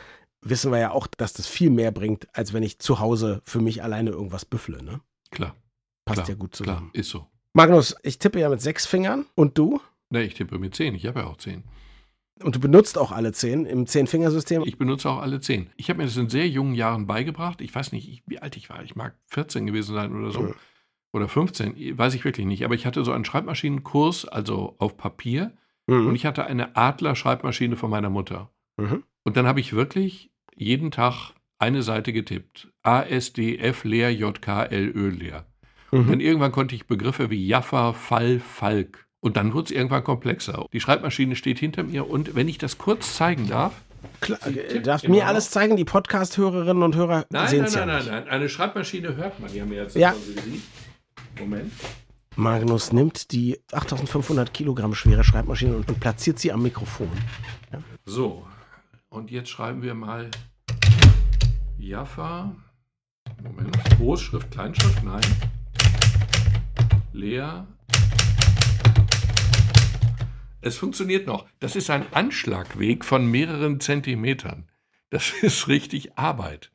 wissen 0.41 0.71
wir 0.71 0.79
ja 0.79 0.91
auch, 0.91 1.07
dass 1.07 1.33
das 1.33 1.45
viel 1.45 1.69
mehr 1.69 1.91
bringt, 1.91 2.27
als 2.33 2.53
wenn 2.53 2.63
ich 2.63 2.79
zu 2.79 2.99
Hause 2.99 3.41
für 3.43 3.59
mich 3.59 3.83
alleine 3.83 4.11
irgendwas 4.11 4.45
büffle. 4.45 4.81
Ne? 4.81 5.01
Klar. 5.29 5.55
Passt 6.05 6.19
klar, 6.19 6.29
ja 6.29 6.35
gut 6.35 6.55
zusammen. 6.55 6.91
Klar, 6.91 7.01
ist 7.01 7.09
so. 7.09 7.27
Magnus, 7.53 7.95
ich 8.03 8.19
tippe 8.19 8.39
ja 8.39 8.49
mit 8.49 8.61
sechs 8.61 8.85
Fingern. 8.85 9.25
Und 9.35 9.57
du? 9.57 9.81
Ne, 10.09 10.23
ich 10.23 10.35
tippe 10.35 10.59
mit 10.59 10.75
zehn. 10.75 10.95
Ich 10.95 11.05
habe 11.05 11.21
ja 11.21 11.27
auch 11.27 11.37
zehn. 11.37 11.63
Und 12.43 12.55
du 12.55 12.59
benutzt 12.59 12.97
auch 12.97 13.11
alle 13.11 13.33
zehn 13.33 13.65
im 13.65 13.85
Zehn-Fingersystem? 13.85 14.63
Ich 14.65 14.77
benutze 14.77 15.09
auch 15.09 15.19
alle 15.19 15.39
zehn. 15.41 15.69
Ich 15.75 15.89
habe 15.89 15.97
mir 15.97 16.05
das 16.05 16.17
in 16.17 16.29
sehr 16.29 16.47
jungen 16.47 16.73
Jahren 16.73 17.07
beigebracht. 17.07 17.61
Ich 17.61 17.73
weiß 17.73 17.91
nicht, 17.91 18.23
wie 18.25 18.39
alt 18.39 18.57
ich 18.57 18.69
war. 18.69 18.83
Ich 18.83 18.95
mag 18.95 19.15
14 19.27 19.67
gewesen 19.67 19.93
sein 19.93 20.15
oder 20.15 20.31
so. 20.31 20.41
Mhm. 20.41 20.55
Oder 21.13 21.27
15, 21.27 21.97
weiß 21.97 22.13
ich 22.13 22.23
wirklich 22.23 22.45
nicht. 22.45 22.63
Aber 22.63 22.73
ich 22.73 22.85
hatte 22.85 23.03
so 23.03 23.11
einen 23.11 23.25
Schreibmaschinenkurs, 23.25 24.25
also 24.25 24.75
auf 24.79 24.97
Papier. 24.97 25.53
Mhm. 25.87 26.07
Und 26.07 26.15
ich 26.15 26.25
hatte 26.25 26.45
eine 26.45 26.75
Adler-Schreibmaschine 26.75 27.75
von 27.75 27.89
meiner 27.89 28.09
Mutter. 28.09 28.49
Mhm. 28.77 29.03
Und 29.23 29.37
dann 29.37 29.45
habe 29.45 29.59
ich 29.59 29.73
wirklich 29.73 30.31
jeden 30.55 30.89
Tag 30.89 31.33
eine 31.59 31.83
Seite 31.83 32.13
getippt. 32.13 32.71
A, 32.81 33.01
S, 33.01 33.33
D, 33.33 33.57
F, 33.57 33.83
leer, 33.83 34.13
J, 34.13 34.41
K, 34.41 34.63
L, 34.63 34.91
Ö, 34.95 35.09
leer. 35.09 35.45
Mhm. 35.91 35.99
Und 35.99 36.09
dann 36.09 36.19
irgendwann 36.19 36.51
konnte 36.51 36.75
ich 36.75 36.87
Begriffe 36.87 37.29
wie 37.29 37.45
Jaffa, 37.45 37.93
Fall, 37.93 38.39
Falk. 38.39 39.05
Und 39.19 39.37
dann 39.37 39.53
wurde 39.53 39.65
es 39.65 39.71
irgendwann 39.71 40.03
komplexer. 40.03 40.65
Die 40.73 40.79
Schreibmaschine 40.79 41.35
steht 41.35 41.59
hinter 41.59 41.83
mir 41.83 42.09
und 42.09 42.35
wenn 42.35 42.47
ich 42.47 42.57
das 42.57 42.77
kurz 42.77 43.15
zeigen 43.15 43.47
darf. 43.47 43.73
Klar, 44.19 44.39
äh, 44.47 44.81
darfst 44.81 45.07
mir 45.07 45.27
alles 45.27 45.51
zeigen, 45.51 45.77
die 45.77 45.85
Podcast-Hörerinnen 45.85 46.81
und 46.81 46.95
Hörer 46.95 47.27
sehen 47.47 47.65
es 47.65 47.75
ja 47.75 47.85
Nein, 47.85 47.97
nein, 47.97 48.05
nein, 48.05 48.23
nein. 48.23 48.27
Eine 48.29 48.49
Schreibmaschine 48.49 49.15
hört 49.15 49.39
man 49.39 49.53
ja 49.53 49.63
mehr 49.63 49.83
als 49.83 49.93
ja. 49.93 50.13
sie 50.13 50.61
Moment. 51.39 51.71
Magnus 52.35 52.93
nimmt 52.93 53.31
die 53.31 53.59
8500 53.71 54.53
Kilogramm 54.53 54.95
schwere 54.95 55.23
Schreibmaschine 55.23 55.75
und, 55.75 55.87
und 55.87 55.99
platziert 55.99 56.39
sie 56.39 56.51
am 56.51 56.63
Mikrofon. 56.63 57.09
Ja. 57.71 57.79
So, 58.05 58.47
und 59.09 59.29
jetzt 59.29 59.49
schreiben 59.49 59.81
wir 59.81 59.93
mal 59.93 60.31
Jaffa. 61.77 62.55
Moment, 63.43 63.77
Großschrift, 63.97 64.49
Kleinschrift, 64.51 65.03
nein. 65.03 65.21
Lea. 67.13 67.63
Es 70.61 70.77
funktioniert 70.77 71.27
noch. 71.27 71.45
Das 71.59 71.75
ist 71.75 71.89
ein 71.89 72.05
Anschlagweg 72.13 73.03
von 73.03 73.29
mehreren 73.29 73.79
Zentimetern. 73.79 74.69
Das 75.09 75.31
ist 75.41 75.67
richtig 75.67 76.17
Arbeit. 76.17 76.71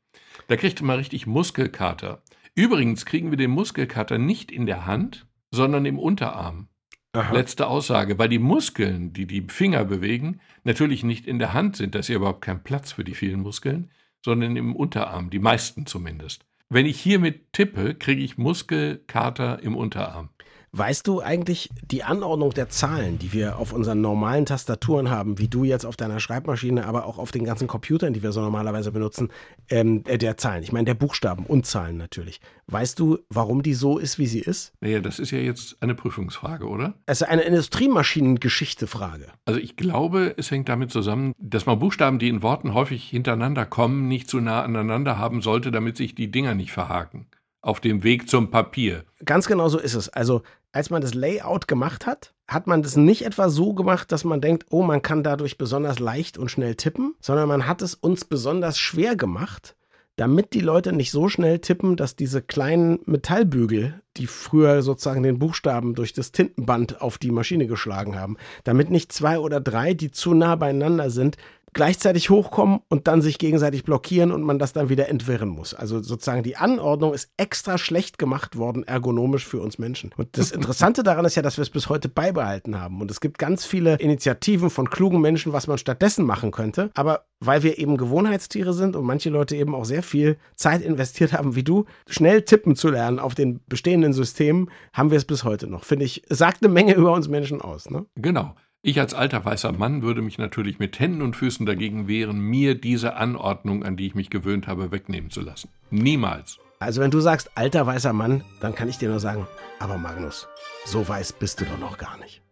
Da 0.48 0.56
kriegt 0.56 0.82
man 0.82 0.98
richtig 0.98 1.26
Muskelkater. 1.26 2.22
Übrigens 2.54 3.06
kriegen 3.06 3.30
wir 3.30 3.38
den 3.38 3.50
Muskelkater 3.50 4.18
nicht 4.18 4.50
in 4.50 4.66
der 4.66 4.86
Hand, 4.86 5.26
sondern 5.50 5.86
im 5.86 5.98
Unterarm. 5.98 6.68
Aha. 7.12 7.32
Letzte 7.32 7.66
Aussage, 7.66 8.18
weil 8.18 8.28
die 8.28 8.38
Muskeln, 8.38 9.14
die 9.14 9.26
die 9.26 9.46
Finger 9.48 9.84
bewegen, 9.84 10.40
natürlich 10.64 11.02
nicht 11.02 11.26
in 11.26 11.38
der 11.38 11.54
Hand 11.54 11.76
sind. 11.76 11.94
Da 11.94 12.00
ist 12.00 12.08
ja 12.08 12.16
überhaupt 12.16 12.42
kein 12.42 12.62
Platz 12.62 12.92
für 12.92 13.04
die 13.04 13.14
vielen 13.14 13.40
Muskeln, 13.40 13.90
sondern 14.22 14.56
im 14.56 14.76
Unterarm, 14.76 15.30
die 15.30 15.38
meisten 15.38 15.86
zumindest. 15.86 16.44
Wenn 16.68 16.86
ich 16.86 17.00
hiermit 17.00 17.52
tippe, 17.52 17.94
kriege 17.94 18.22
ich 18.22 18.38
Muskelkater 18.38 19.62
im 19.62 19.76
Unterarm. 19.76 20.30
Weißt 20.72 21.06
du 21.06 21.20
eigentlich 21.20 21.70
die 21.90 22.02
Anordnung 22.02 22.50
der 22.50 22.68
Zahlen, 22.68 23.18
die 23.18 23.32
wir 23.32 23.58
auf 23.58 23.72
unseren 23.72 24.00
normalen 24.00 24.46
Tastaturen 24.46 25.10
haben, 25.10 25.38
wie 25.38 25.48
du 25.48 25.64
jetzt 25.64 25.86
auf 25.86 25.96
deiner 25.96 26.20
Schreibmaschine, 26.20 26.86
aber 26.86 27.06
auch 27.06 27.18
auf 27.18 27.30
den 27.30 27.44
ganzen 27.44 27.66
Computern, 27.66 28.12
die 28.12 28.22
wir 28.22 28.32
so 28.32 28.40
normalerweise 28.40 28.92
benutzen, 28.92 29.30
ähm, 29.70 30.02
äh, 30.06 30.18
der 30.18 30.36
Zahlen? 30.36 30.62
Ich 30.62 30.72
meine, 30.72 30.84
der 30.84 30.94
Buchstaben 30.94 31.46
und 31.46 31.66
Zahlen 31.66 31.96
natürlich. 31.96 32.40
Weißt 32.66 32.98
du, 32.98 33.18
warum 33.30 33.62
die 33.62 33.74
so 33.74 33.98
ist, 33.98 34.18
wie 34.18 34.26
sie 34.26 34.40
ist? 34.40 34.72
Naja, 34.80 35.00
das 35.00 35.18
ist 35.18 35.30
ja 35.30 35.38
jetzt 35.38 35.76
eine 35.80 35.94
Prüfungsfrage, 35.94 36.66
oder? 36.66 36.94
Es 37.06 37.20
ist 37.20 37.28
eine 37.28 37.42
Industriemaschinengeschichte-Frage. 37.42 39.28
Also 39.44 39.60
ich 39.60 39.76
glaube, 39.76 40.34
es 40.36 40.50
hängt 40.50 40.68
damit 40.68 40.90
zusammen, 40.90 41.32
dass 41.38 41.66
man 41.66 41.78
Buchstaben, 41.78 42.18
die 42.18 42.28
in 42.28 42.42
Worten 42.42 42.74
häufig 42.74 43.08
hintereinander 43.08 43.66
kommen, 43.66 44.08
nicht 44.08 44.28
zu 44.28 44.40
nah 44.40 44.62
aneinander 44.62 45.18
haben 45.18 45.42
sollte, 45.42 45.70
damit 45.70 45.96
sich 45.96 46.14
die 46.14 46.30
Dinger 46.30 46.54
nicht 46.54 46.72
verhaken 46.72 47.26
auf 47.66 47.80
dem 47.80 48.04
Weg 48.04 48.28
zum 48.28 48.50
Papier. 48.50 49.04
Ganz 49.24 49.46
genau 49.46 49.68
so 49.68 49.78
ist 49.78 49.94
es. 49.94 50.08
Also 50.08 50.42
als 50.72 50.90
man 50.90 51.02
das 51.02 51.14
Layout 51.14 51.66
gemacht 51.66 52.06
hat, 52.06 52.34
hat 52.46 52.66
man 52.66 52.82
das 52.82 52.96
nicht 52.96 53.24
etwa 53.24 53.48
so 53.48 53.74
gemacht, 53.74 54.12
dass 54.12 54.24
man 54.24 54.40
denkt, 54.40 54.66
oh, 54.70 54.82
man 54.82 55.02
kann 55.02 55.24
dadurch 55.24 55.58
besonders 55.58 55.98
leicht 55.98 56.38
und 56.38 56.50
schnell 56.50 56.76
tippen, 56.76 57.14
sondern 57.20 57.48
man 57.48 57.66
hat 57.66 57.82
es 57.82 57.94
uns 57.94 58.24
besonders 58.24 58.78
schwer 58.78 59.16
gemacht, 59.16 59.74
damit 60.14 60.54
die 60.54 60.60
Leute 60.60 60.92
nicht 60.92 61.10
so 61.10 61.28
schnell 61.28 61.58
tippen, 61.58 61.96
dass 61.96 62.14
diese 62.14 62.40
kleinen 62.40 63.00
Metallbügel, 63.04 64.00
die 64.16 64.26
früher 64.26 64.82
sozusagen 64.82 65.22
den 65.22 65.38
Buchstaben 65.38 65.94
durch 65.94 66.12
das 66.12 66.32
Tintenband 66.32 67.02
auf 67.02 67.18
die 67.18 67.32
Maschine 67.32 67.66
geschlagen 67.66 68.18
haben, 68.18 68.36
damit 68.64 68.90
nicht 68.90 69.12
zwei 69.12 69.38
oder 69.38 69.60
drei, 69.60 69.92
die 69.92 70.10
zu 70.12 70.34
nah 70.34 70.56
beieinander 70.56 71.10
sind, 71.10 71.36
gleichzeitig 71.76 72.30
hochkommen 72.30 72.80
und 72.88 73.06
dann 73.06 73.20
sich 73.20 73.38
gegenseitig 73.38 73.84
blockieren 73.84 74.32
und 74.32 74.42
man 74.42 74.58
das 74.58 74.72
dann 74.72 74.88
wieder 74.88 75.10
entwirren 75.10 75.50
muss. 75.50 75.74
Also 75.74 76.00
sozusagen 76.00 76.42
die 76.42 76.56
Anordnung 76.56 77.12
ist 77.12 77.30
extra 77.36 77.76
schlecht 77.76 78.18
gemacht 78.18 78.56
worden, 78.56 78.82
ergonomisch 78.84 79.46
für 79.46 79.60
uns 79.60 79.78
Menschen. 79.78 80.10
Und 80.16 80.38
das 80.38 80.52
Interessante 80.52 81.02
daran 81.02 81.26
ist 81.26 81.34
ja, 81.34 81.42
dass 81.42 81.58
wir 81.58 81.62
es 81.62 81.68
bis 81.68 81.90
heute 81.90 82.08
beibehalten 82.08 82.80
haben. 82.80 83.02
Und 83.02 83.10
es 83.10 83.20
gibt 83.20 83.38
ganz 83.38 83.66
viele 83.66 83.96
Initiativen 83.96 84.70
von 84.70 84.88
klugen 84.88 85.20
Menschen, 85.20 85.52
was 85.52 85.66
man 85.66 85.76
stattdessen 85.76 86.24
machen 86.24 86.50
könnte. 86.50 86.90
Aber 86.94 87.26
weil 87.40 87.62
wir 87.62 87.78
eben 87.78 87.98
Gewohnheitstiere 87.98 88.72
sind 88.72 88.96
und 88.96 89.04
manche 89.04 89.28
Leute 89.28 89.54
eben 89.54 89.74
auch 89.74 89.84
sehr 89.84 90.02
viel 90.02 90.38
Zeit 90.54 90.80
investiert 90.80 91.34
haben, 91.34 91.56
wie 91.56 91.62
du, 91.62 91.84
schnell 92.08 92.40
tippen 92.40 92.74
zu 92.74 92.88
lernen 92.88 93.18
auf 93.18 93.34
den 93.34 93.60
bestehenden 93.66 94.14
Systemen, 94.14 94.70
haben 94.94 95.10
wir 95.10 95.18
es 95.18 95.26
bis 95.26 95.44
heute 95.44 95.66
noch. 95.66 95.84
Finde 95.84 96.06
ich, 96.06 96.22
sagt 96.30 96.64
eine 96.64 96.72
Menge 96.72 96.94
über 96.94 97.12
uns 97.12 97.28
Menschen 97.28 97.60
aus. 97.60 97.90
Ne? 97.90 98.06
Genau. 98.14 98.54
Ich 98.86 99.00
als 99.00 99.14
alter 99.14 99.44
weißer 99.44 99.72
Mann 99.72 100.02
würde 100.02 100.22
mich 100.22 100.38
natürlich 100.38 100.78
mit 100.78 101.00
Händen 101.00 101.20
und 101.20 101.34
Füßen 101.34 101.66
dagegen 101.66 102.06
wehren, 102.06 102.38
mir 102.38 102.76
diese 102.76 103.16
Anordnung, 103.16 103.82
an 103.82 103.96
die 103.96 104.06
ich 104.06 104.14
mich 104.14 104.30
gewöhnt 104.30 104.68
habe, 104.68 104.92
wegnehmen 104.92 105.28
zu 105.28 105.40
lassen. 105.40 105.70
Niemals. 105.90 106.60
Also 106.78 107.00
wenn 107.00 107.10
du 107.10 107.18
sagst 107.18 107.50
alter 107.56 107.84
weißer 107.84 108.12
Mann, 108.12 108.44
dann 108.60 108.76
kann 108.76 108.88
ich 108.88 108.96
dir 108.96 109.08
nur 109.08 109.18
sagen, 109.18 109.48
aber 109.80 109.98
Magnus, 109.98 110.46
so 110.84 111.08
weiß 111.08 111.32
bist 111.32 111.60
du 111.60 111.64
doch 111.64 111.80
noch 111.80 111.98
gar 111.98 112.16
nicht. 112.18 112.42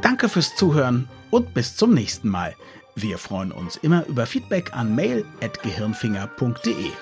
Danke 0.00 0.28
fürs 0.28 0.54
Zuhören 0.54 1.08
und 1.32 1.54
bis 1.54 1.76
zum 1.76 1.92
nächsten 1.92 2.28
Mal. 2.28 2.54
Wir 2.94 3.18
freuen 3.18 3.50
uns 3.50 3.74
immer 3.78 4.06
über 4.06 4.26
Feedback 4.26 4.76
an 4.76 4.94
mail.gehirnfinger.de. 4.94 6.92